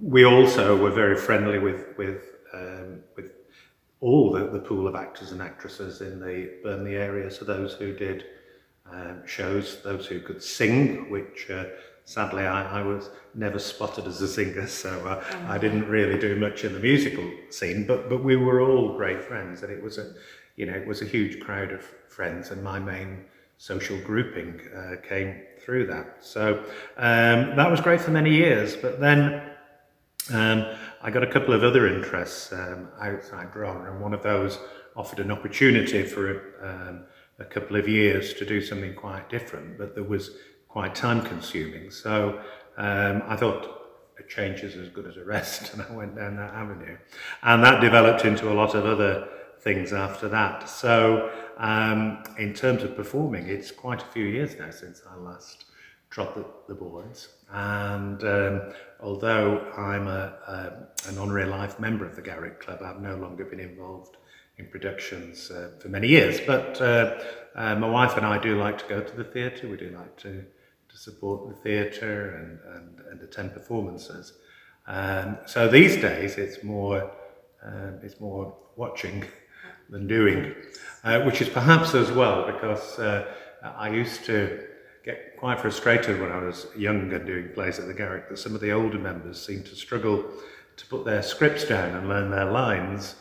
we 0.00 0.24
also 0.24 0.76
were 0.76 0.90
very 0.90 1.16
friendly 1.16 1.58
with, 1.58 1.96
with, 1.98 2.22
um, 2.54 3.00
with 3.16 3.32
all 4.00 4.30
the, 4.30 4.48
the 4.48 4.60
pool 4.60 4.86
of 4.86 4.94
actors 4.94 5.32
and 5.32 5.42
actresses 5.42 6.00
in 6.00 6.20
the 6.20 6.52
Burnley 6.62 6.96
area. 6.96 7.30
So 7.30 7.44
those 7.44 7.74
who 7.74 7.92
did 7.92 8.24
um, 8.90 9.26
shows, 9.26 9.82
those 9.82 10.06
who 10.06 10.20
could 10.20 10.42
sing, 10.42 11.10
which 11.10 11.50
uh, 11.50 11.64
sadly 12.08 12.46
I, 12.46 12.80
I 12.80 12.82
was 12.82 13.10
never 13.34 13.58
spotted 13.58 14.06
as 14.06 14.22
a 14.22 14.28
singer, 14.28 14.66
so 14.66 15.06
uh, 15.06 15.22
oh. 15.22 15.46
I 15.46 15.58
didn't 15.58 15.86
really 15.86 16.18
do 16.18 16.36
much 16.36 16.64
in 16.64 16.72
the 16.72 16.80
musical 16.80 17.30
scene, 17.50 17.86
but, 17.86 18.08
but 18.08 18.24
we 18.24 18.34
were 18.34 18.62
all 18.62 18.96
great 18.96 19.22
friends 19.22 19.62
and 19.62 19.70
it 19.70 19.82
was 19.82 19.98
a, 19.98 20.14
you 20.56 20.64
know, 20.64 20.72
it 20.72 20.86
was 20.86 21.02
a 21.02 21.04
huge 21.04 21.38
crowd 21.38 21.70
of 21.70 21.82
friends 22.08 22.50
and 22.50 22.64
my 22.64 22.78
main 22.78 23.26
social 23.58 23.98
grouping 24.00 24.58
uh, 24.74 24.96
came 25.06 25.42
through 25.60 25.86
that. 25.88 26.16
So 26.20 26.64
um, 26.96 27.54
that 27.56 27.70
was 27.70 27.82
great 27.82 28.00
for 28.00 28.10
many 28.10 28.34
years, 28.34 28.74
but 28.74 29.00
then 29.00 29.42
um, 30.32 30.64
I 31.02 31.10
got 31.10 31.22
a 31.22 31.30
couple 31.30 31.52
of 31.52 31.62
other 31.62 31.94
interests 31.94 32.54
um, 32.54 32.88
outside 33.02 33.52
drama 33.52 33.92
and 33.92 34.00
one 34.00 34.14
of 34.14 34.22
those 34.22 34.58
offered 34.96 35.18
an 35.18 35.30
opportunity 35.30 36.04
for 36.04 36.54
um, 36.62 37.04
a 37.38 37.44
couple 37.44 37.76
of 37.76 37.86
years 37.86 38.32
to 38.32 38.46
do 38.46 38.62
something 38.62 38.94
quite 38.94 39.28
different, 39.28 39.76
but 39.76 39.94
there 39.94 40.04
was 40.04 40.30
quite 40.68 40.94
time 40.94 41.22
consuming. 41.22 41.90
So 41.90 42.40
um, 42.76 43.22
I 43.26 43.36
thought 43.36 43.78
a 44.18 44.22
change 44.24 44.60
is 44.60 44.76
as 44.76 44.88
good 44.88 45.06
as 45.06 45.16
a 45.16 45.24
rest 45.24 45.72
and 45.72 45.82
I 45.82 45.90
went 45.92 46.16
down 46.16 46.36
that 46.36 46.54
avenue. 46.54 46.96
And 47.42 47.62
that 47.64 47.80
developed 47.80 48.24
into 48.24 48.52
a 48.52 48.54
lot 48.54 48.74
of 48.74 48.84
other 48.84 49.28
things 49.60 49.92
after 49.92 50.28
that. 50.28 50.68
So 50.68 51.30
um, 51.56 52.22
in 52.38 52.54
terms 52.54 52.82
of 52.82 52.94
performing, 52.96 53.48
it's 53.48 53.70
quite 53.70 54.02
a 54.02 54.06
few 54.06 54.24
years 54.24 54.56
now 54.58 54.70
since 54.70 55.02
I 55.10 55.16
last 55.16 55.64
trod 56.10 56.34
the, 56.34 56.44
the 56.68 56.74
boards. 56.74 57.28
And 57.50 58.22
um, 58.24 58.72
although 59.00 59.60
I'm 59.76 60.06
a, 60.06 60.34
a, 60.46 61.08
an 61.08 61.18
honorary 61.18 61.46
life 61.46 61.80
member 61.80 62.06
of 62.06 62.16
the 62.16 62.22
Garrick 62.22 62.60
Club, 62.60 62.80
I've 62.82 63.00
no 63.00 63.16
longer 63.16 63.44
been 63.44 63.60
involved 63.60 64.16
in 64.58 64.66
productions 64.66 65.50
uh, 65.50 65.70
for 65.78 65.88
many 65.88 66.08
years. 66.08 66.40
But 66.40 66.80
uh, 66.80 67.20
uh, 67.54 67.74
my 67.76 67.88
wife 67.88 68.16
and 68.16 68.26
I 68.26 68.38
do 68.38 68.58
like 68.58 68.78
to 68.78 68.84
go 68.88 69.00
to 69.00 69.16
the 69.16 69.24
theatre. 69.24 69.68
We 69.68 69.76
do 69.76 69.90
like 69.90 70.16
to 70.18 70.44
support 70.98 71.48
the 71.48 71.54
theatre 71.54 72.36
and, 72.36 72.58
and, 72.74 73.06
and 73.10 73.22
attend 73.22 73.52
performances. 73.52 74.32
Um, 74.86 75.38
so 75.46 75.68
these 75.68 75.96
days 75.96 76.38
it's 76.38 76.64
more, 76.64 77.10
um, 77.62 78.00
it's 78.02 78.18
more 78.20 78.56
watching 78.76 79.24
than 79.90 80.06
doing, 80.06 80.54
uh, 81.04 81.20
which 81.22 81.40
is 81.40 81.48
perhaps 81.48 81.94
as 81.94 82.10
well 82.10 82.50
because 82.50 82.98
uh, 82.98 83.32
I 83.62 83.90
used 83.90 84.24
to 84.26 84.66
get 85.04 85.36
quite 85.36 85.60
frustrated 85.60 86.20
when 86.20 86.32
I 86.32 86.42
was 86.42 86.66
young 86.76 87.12
and 87.12 87.24
doing 87.24 87.50
plays 87.54 87.78
at 87.78 87.86
the 87.86 87.94
Garrick 87.94 88.28
that 88.28 88.38
some 88.38 88.54
of 88.54 88.60
the 88.60 88.72
older 88.72 88.98
members 88.98 89.40
seemed 89.40 89.66
to 89.66 89.76
struggle 89.76 90.24
to 90.76 90.86
put 90.86 91.04
their 91.04 91.22
scripts 91.22 91.64
down 91.64 91.94
and 91.94 92.08
learn 92.08 92.30
their 92.30 92.50
lines. 92.50 93.14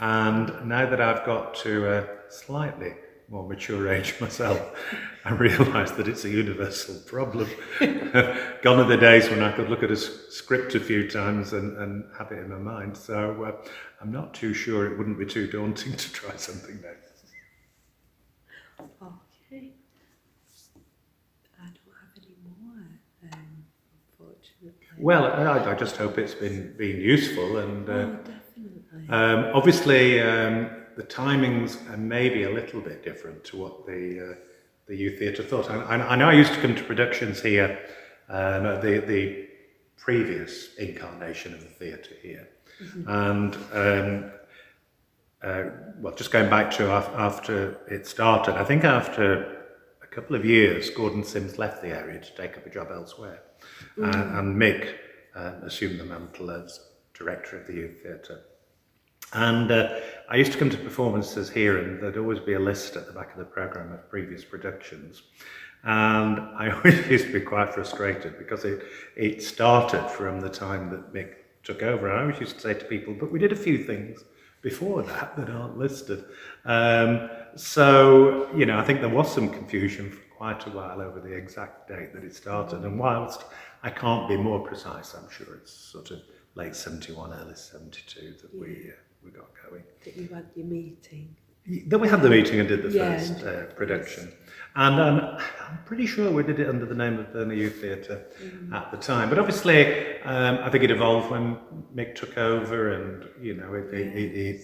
And 0.00 0.68
now 0.68 0.88
that 0.88 1.00
I've 1.00 1.24
got 1.24 1.54
to 1.56 1.92
a 1.92 2.08
slightly 2.28 2.94
more 3.30 3.46
mature 3.46 3.92
age 3.92 4.20
myself, 4.20 4.60
I 5.24 5.32
realised 5.34 5.96
that 5.96 6.08
it's 6.08 6.24
a 6.24 6.30
universal 6.30 6.96
problem. 7.06 7.48
Gone 7.78 8.80
are 8.80 8.84
the 8.84 8.98
days 9.00 9.30
when 9.30 9.42
I 9.42 9.52
could 9.52 9.70
look 9.70 9.82
at 9.82 9.90
a 9.90 9.96
script 9.96 10.74
a 10.74 10.80
few 10.80 11.08
times 11.08 11.52
and, 11.52 11.76
and 11.78 12.04
have 12.18 12.32
it 12.32 12.38
in 12.38 12.50
my 12.50 12.58
mind. 12.58 12.96
So 12.96 13.44
uh, 13.44 13.70
I'm 14.00 14.10
not 14.10 14.34
too 14.34 14.52
sure 14.52 14.92
it 14.92 14.98
wouldn't 14.98 15.18
be 15.18 15.26
too 15.26 15.46
daunting 15.46 15.94
to 15.96 16.12
try 16.12 16.34
something 16.36 16.80
new. 16.80 16.88
Okay. 18.80 19.72
I 21.60 21.64
don't 21.64 21.94
have 22.00 22.16
any 22.16 22.34
more, 22.44 23.30
um, 23.32 23.64
unfortunately. 24.18 24.72
Well, 24.98 25.26
I, 25.26 25.70
I, 25.70 25.74
just 25.74 25.96
hope 25.96 26.18
it's 26.18 26.34
been, 26.34 26.74
been 26.76 26.98
useful 27.00 27.58
and 27.58 27.88
uh, 27.88 27.92
oh, 27.92 28.18
definitely. 28.24 29.08
Um, 29.08 29.50
obviously 29.54 30.20
um, 30.20 30.79
the 31.00 31.06
timings 31.06 31.90
are 31.90 31.96
maybe 31.96 32.42
a 32.42 32.50
little 32.50 32.80
bit 32.82 33.02
different 33.02 33.42
to 33.42 33.56
what 33.56 33.86
the 33.86 34.32
uh, 34.32 34.34
the 34.86 34.94
youth 34.94 35.18
theatre 35.18 35.42
thought. 35.42 35.70
I, 35.70 35.94
I, 35.94 36.16
know 36.16 36.28
I 36.28 36.34
used 36.34 36.52
to 36.52 36.60
come 36.60 36.74
to 36.74 36.82
productions 36.82 37.40
here, 37.40 37.78
um, 38.28 38.64
the 38.82 39.02
the 39.06 39.48
previous 39.96 40.74
incarnation 40.74 41.54
of 41.54 41.60
the 41.60 41.74
theatre 41.80 42.16
here, 42.22 42.48
mm 42.80 42.86
-hmm. 42.86 43.04
and 43.30 43.56
um, 43.82 44.30
uh, 45.42 45.64
well, 46.02 46.14
just 46.16 46.32
going 46.32 46.50
back 46.50 46.70
to 46.76 46.82
after 47.28 47.76
it 47.88 48.06
started, 48.06 48.54
I 48.62 48.64
think 48.64 48.84
after 48.84 49.24
a 50.02 50.08
couple 50.14 50.36
of 50.38 50.44
years, 50.44 50.94
Gordon 50.94 51.24
Sims 51.24 51.56
left 51.58 51.80
the 51.80 51.92
area 52.00 52.20
to 52.20 52.32
take 52.42 52.52
up 52.58 52.66
a 52.66 52.70
job 52.78 52.88
elsewhere, 52.90 53.40
mm 53.96 54.04
-hmm. 54.04 54.14
and, 54.14 54.38
and 54.38 54.56
Mick 54.56 54.82
uh, 55.36 55.66
assumed 55.66 55.98
the 55.98 56.06
mantle 56.06 56.50
as 56.62 56.90
director 57.18 57.60
of 57.60 57.66
the 57.66 57.72
youth 57.72 58.02
theatre. 58.02 58.49
And 59.32 59.70
uh, 59.70 60.00
I 60.28 60.36
used 60.36 60.52
to 60.52 60.58
come 60.58 60.70
to 60.70 60.76
performances 60.76 61.50
here 61.50 61.78
and 61.78 62.02
there'd 62.02 62.16
always 62.16 62.40
be 62.40 62.54
a 62.54 62.58
list 62.58 62.96
at 62.96 63.06
the 63.06 63.12
back 63.12 63.32
of 63.32 63.38
the 63.38 63.44
programme 63.44 63.92
of 63.92 64.08
previous 64.10 64.44
productions. 64.44 65.22
And 65.84 66.40
I 66.56 66.70
always 66.74 67.06
used 67.08 67.26
to 67.26 67.32
be 67.32 67.40
quite 67.40 67.72
frustrated 67.72 68.38
because 68.38 68.64
it, 68.64 68.82
it 69.16 69.42
started 69.42 70.08
from 70.10 70.40
the 70.40 70.48
time 70.48 70.90
that 70.90 71.12
Mick 71.12 71.34
took 71.62 71.82
over. 71.82 72.10
And 72.10 72.18
I 72.18 72.22
always 72.22 72.40
used 72.40 72.56
to 72.56 72.60
say 72.60 72.74
to 72.74 72.84
people, 72.84 73.14
but 73.18 73.30
we 73.30 73.38
did 73.38 73.52
a 73.52 73.56
few 73.56 73.84
things 73.84 74.24
before 74.62 75.02
that 75.02 75.36
that 75.36 75.48
aren't 75.48 75.78
listed. 75.78 76.24
Um, 76.64 77.30
so, 77.54 78.50
you 78.54 78.66
know, 78.66 78.78
I 78.78 78.84
think 78.84 79.00
there 79.00 79.08
was 79.08 79.32
some 79.32 79.48
confusion 79.48 80.10
for 80.10 80.22
quite 80.36 80.66
a 80.66 80.70
while 80.70 81.00
over 81.00 81.20
the 81.20 81.32
exact 81.32 81.88
date 81.88 82.12
that 82.14 82.24
it 82.24 82.34
started. 82.34 82.82
And 82.82 82.98
whilst 82.98 83.44
I 83.82 83.90
can't 83.90 84.28
be 84.28 84.36
more 84.36 84.60
precise, 84.60 85.14
I'm 85.14 85.30
sure 85.30 85.54
it's 85.54 85.72
sort 85.72 86.10
of 86.10 86.20
late 86.54 86.74
71, 86.74 87.32
early 87.32 87.54
72 87.54 88.34
that 88.42 88.54
we... 88.54 88.90
Uh, 88.90 89.09
we 89.24 89.30
got 89.30 89.48
going. 89.68 89.82
That 90.04 90.16
you 90.16 90.28
had 90.28 90.46
your 90.54 90.66
meeting. 90.66 91.36
Then 91.66 92.00
we 92.00 92.08
had 92.08 92.22
the 92.22 92.30
meeting 92.30 92.58
and 92.58 92.68
did 92.68 92.82
the 92.82 92.90
yeah, 92.90 93.18
first 93.18 93.44
uh, 93.44 93.66
production. 93.74 94.32
And 94.76 95.00
um, 95.00 95.38
I'm 95.68 95.78
pretty 95.84 96.06
sure 96.06 96.30
we 96.30 96.42
did 96.42 96.58
it 96.58 96.68
under 96.68 96.86
the 96.86 96.94
name 96.94 97.18
of 97.18 97.32
the 97.32 97.54
Youth 97.54 97.80
Theatre 97.80 98.26
mm. 98.42 98.72
at 98.72 98.90
the 98.90 98.96
time. 98.96 99.28
But 99.28 99.38
obviously, 99.38 100.20
um, 100.22 100.58
I 100.62 100.70
think 100.70 100.84
it 100.84 100.90
evolved 100.90 101.30
when 101.30 101.58
Mick 101.94 102.14
took 102.14 102.38
over 102.38 102.92
and, 102.92 103.28
you 103.40 103.54
know, 103.54 103.74
it, 103.74 103.92
it, 103.92 104.16
it, 104.16 104.36
it, 104.36 104.62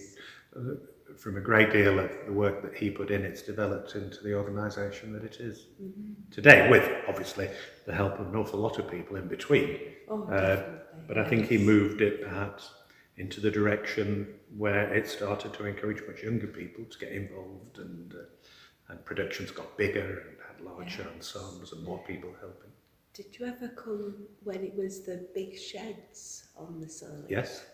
uh, 0.55 0.75
from 1.17 1.37
a 1.37 1.41
great 1.41 1.71
deal 1.71 1.99
of 1.99 2.11
the 2.25 2.31
work 2.31 2.61
that 2.61 2.73
he 2.75 2.89
put 2.89 3.11
in, 3.11 3.23
it's 3.23 3.41
developed 3.41 3.95
into 3.95 4.23
the 4.23 4.33
organisation 4.33 5.13
that 5.13 5.23
it 5.23 5.39
is 5.39 5.67
mm 5.81 5.93
-hmm. 5.93 6.35
today, 6.35 6.69
with 6.69 6.89
obviously 7.07 7.49
the 7.85 7.93
help 7.93 8.19
of 8.19 8.27
an 8.27 8.35
awful 8.35 8.59
lot 8.59 8.79
of 8.79 8.85
people 8.87 9.17
in 9.19 9.27
between. 9.27 9.79
Oh, 10.07 10.29
uh, 10.29 10.59
but 11.07 11.17
I 11.17 11.23
think 11.29 11.47
he 11.47 11.57
moved 11.57 12.01
it 12.01 12.21
perhaps 12.21 12.73
into 13.17 13.41
the 13.41 13.49
direction 13.51 14.27
where 14.55 14.93
it 14.93 15.07
started 15.07 15.53
to 15.53 15.65
encourage 15.65 16.01
much 16.07 16.23
younger 16.23 16.47
people 16.47 16.85
to 16.85 16.99
get 16.99 17.11
involved 17.11 17.79
and, 17.79 18.13
uh, 18.13 18.89
and 18.89 19.03
productions 19.05 19.51
got 19.51 19.77
bigger 19.77 20.23
and 20.27 20.37
had 20.47 20.65
larger 20.65 21.01
yeah. 21.03 21.15
ensembles 21.15 21.73
and 21.73 21.83
more 21.83 21.99
people 22.07 22.29
helping. 22.39 22.69
Did 23.13 23.37
you 23.39 23.47
ever 23.47 23.69
come 23.69 24.27
when 24.43 24.63
it 24.63 24.75
was 24.75 25.01
the 25.01 25.27
big 25.33 25.57
sheds 25.57 26.49
on 26.55 26.79
the 26.79 26.87
side? 26.87 27.25
Yes. 27.27 27.65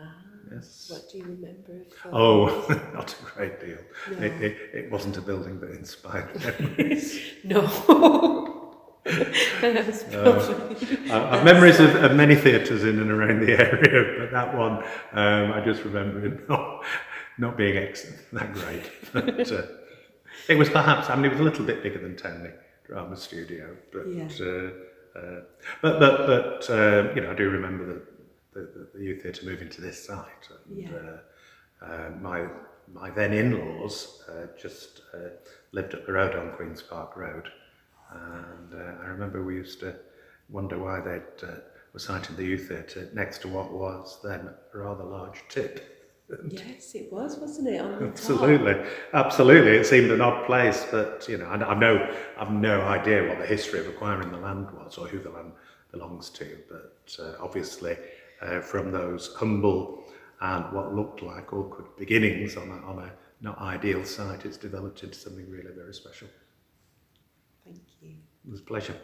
Ah, 0.00 0.12
Yes. 0.52 0.90
What 0.90 1.10
do 1.12 1.18
you 1.18 1.24
remember 1.24 1.84
of? 2.04 2.12
Oh, 2.12 2.90
not 2.94 3.12
a 3.12 3.24
great 3.34 3.60
deal. 3.60 3.78
No. 4.10 4.18
It, 4.18 4.42
it, 4.42 4.56
it 4.74 4.90
wasn't 4.90 5.16
a 5.16 5.20
building 5.20 5.60
that 5.60 5.70
inspired 5.70 6.34
memories. 6.60 7.20
No. 7.44 8.46
Probably. 10.12 11.10
I 11.10 11.36
have 11.36 11.44
memories 11.44 11.80
of, 11.80 11.94
of 11.96 12.14
many 12.16 12.34
theatres 12.34 12.84
in 12.84 12.98
and 13.00 13.10
around 13.10 13.40
the 13.40 13.52
area, 13.52 14.18
but 14.20 14.30
that 14.32 14.56
one 14.56 14.78
um, 15.12 15.52
I 15.52 15.62
just 15.64 15.84
remember 15.84 16.24
it 16.26 16.48
not, 16.48 16.84
not 17.38 17.56
being 17.56 17.76
excellent, 17.76 18.20
that 18.32 18.52
great. 18.52 18.90
But 19.12 19.52
uh, 19.52 19.62
it 20.48 20.56
was 20.56 20.68
perhaps, 20.68 21.10
I 21.10 21.16
mean, 21.16 21.26
it 21.26 21.32
was 21.32 21.40
a 21.40 21.44
little 21.44 21.64
bit 21.64 21.82
bigger 21.82 21.98
than 21.98 22.14
Towneley 22.16 22.52
Drama 22.86 23.16
Studio, 23.16 23.76
but 23.92 24.06
Yeah. 24.08 24.28
uh, 24.40 24.70
uh, 25.18 25.40
but 25.82 25.98
but 25.98 26.26
but 26.26 26.70
uh, 26.70 27.12
you 27.14 27.20
know, 27.22 27.32
I 27.32 27.34
do 27.34 27.48
remember 27.50 27.86
the 27.86 28.02
the, 28.52 28.88
the, 28.94 29.04
youth 29.04 29.22
theatre 29.22 29.46
moving 29.46 29.68
to 29.70 29.80
this 29.80 30.04
site, 30.04 30.48
and 30.68 30.78
Yeah. 30.78 30.88
uh, 30.90 31.84
uh, 31.84 32.10
my 32.20 32.46
my 32.92 33.10
then 33.10 33.32
in-laws 33.32 34.24
uh, 34.28 34.46
just 34.60 35.02
uh, 35.14 35.30
lived 35.72 35.94
up 35.94 36.06
the 36.06 36.12
road 36.12 36.34
on 36.34 36.52
Queens 36.56 36.82
Park 36.82 37.16
Road, 37.16 37.48
and 38.12 38.74
uh, 38.74 39.02
I 39.02 39.06
remember 39.06 39.42
we 39.42 39.54
used 39.54 39.80
to 39.80 39.94
wonder 40.48 40.78
why 40.78 41.00
they 41.00 41.46
uh, 41.46 41.56
were 41.92 42.00
siting 42.00 42.36
the 42.36 42.44
youth 42.44 42.68
theatre 42.68 43.08
next 43.14 43.42
to 43.42 43.48
what 43.48 43.72
was 43.72 44.18
then 44.22 44.48
a 44.74 44.78
rather 44.78 45.04
large 45.04 45.42
tip. 45.48 45.96
Yes, 46.48 46.94
it 46.94 47.12
was, 47.12 47.38
wasn't 47.38 47.66
it? 47.66 47.82
The 47.82 47.88
top? 47.88 48.02
Absolutely, 48.02 48.76
absolutely. 49.14 49.72
It 49.72 49.84
seemed 49.84 50.12
an 50.12 50.20
odd 50.20 50.46
place, 50.46 50.86
but 50.88 51.26
you 51.28 51.38
know, 51.38 51.46
I, 51.46 51.56
I 51.56 51.74
know 51.76 52.14
I've 52.38 52.52
no 52.52 52.82
idea 52.82 53.26
what 53.28 53.40
the 53.40 53.46
history 53.46 53.80
of 53.80 53.88
acquiring 53.88 54.30
the 54.30 54.38
land 54.38 54.70
was 54.70 54.96
or 54.96 55.08
who 55.08 55.18
the 55.18 55.30
land 55.30 55.50
belongs 55.90 56.30
to. 56.30 56.58
But 56.68 57.16
uh, 57.18 57.32
obviously, 57.40 57.96
uh, 58.40 58.60
from 58.60 58.92
those 58.92 59.34
humble 59.34 60.04
and 60.40 60.72
what 60.72 60.94
looked 60.94 61.22
like 61.22 61.52
awkward 61.52 61.86
beginnings 61.98 62.56
on 62.56 62.70
a, 62.70 62.86
on 62.86 63.00
a 63.00 63.12
not 63.40 63.58
ideal 63.58 64.04
site, 64.04 64.44
it's 64.44 64.56
developed 64.56 65.02
into 65.02 65.18
something 65.18 65.50
really 65.50 65.72
very 65.74 65.94
special. 65.94 66.28
Thank 67.64 67.82
you. 68.00 68.16
It 68.44 68.50
was 68.50 68.60
a 68.60 68.64
pleasure. 68.64 68.96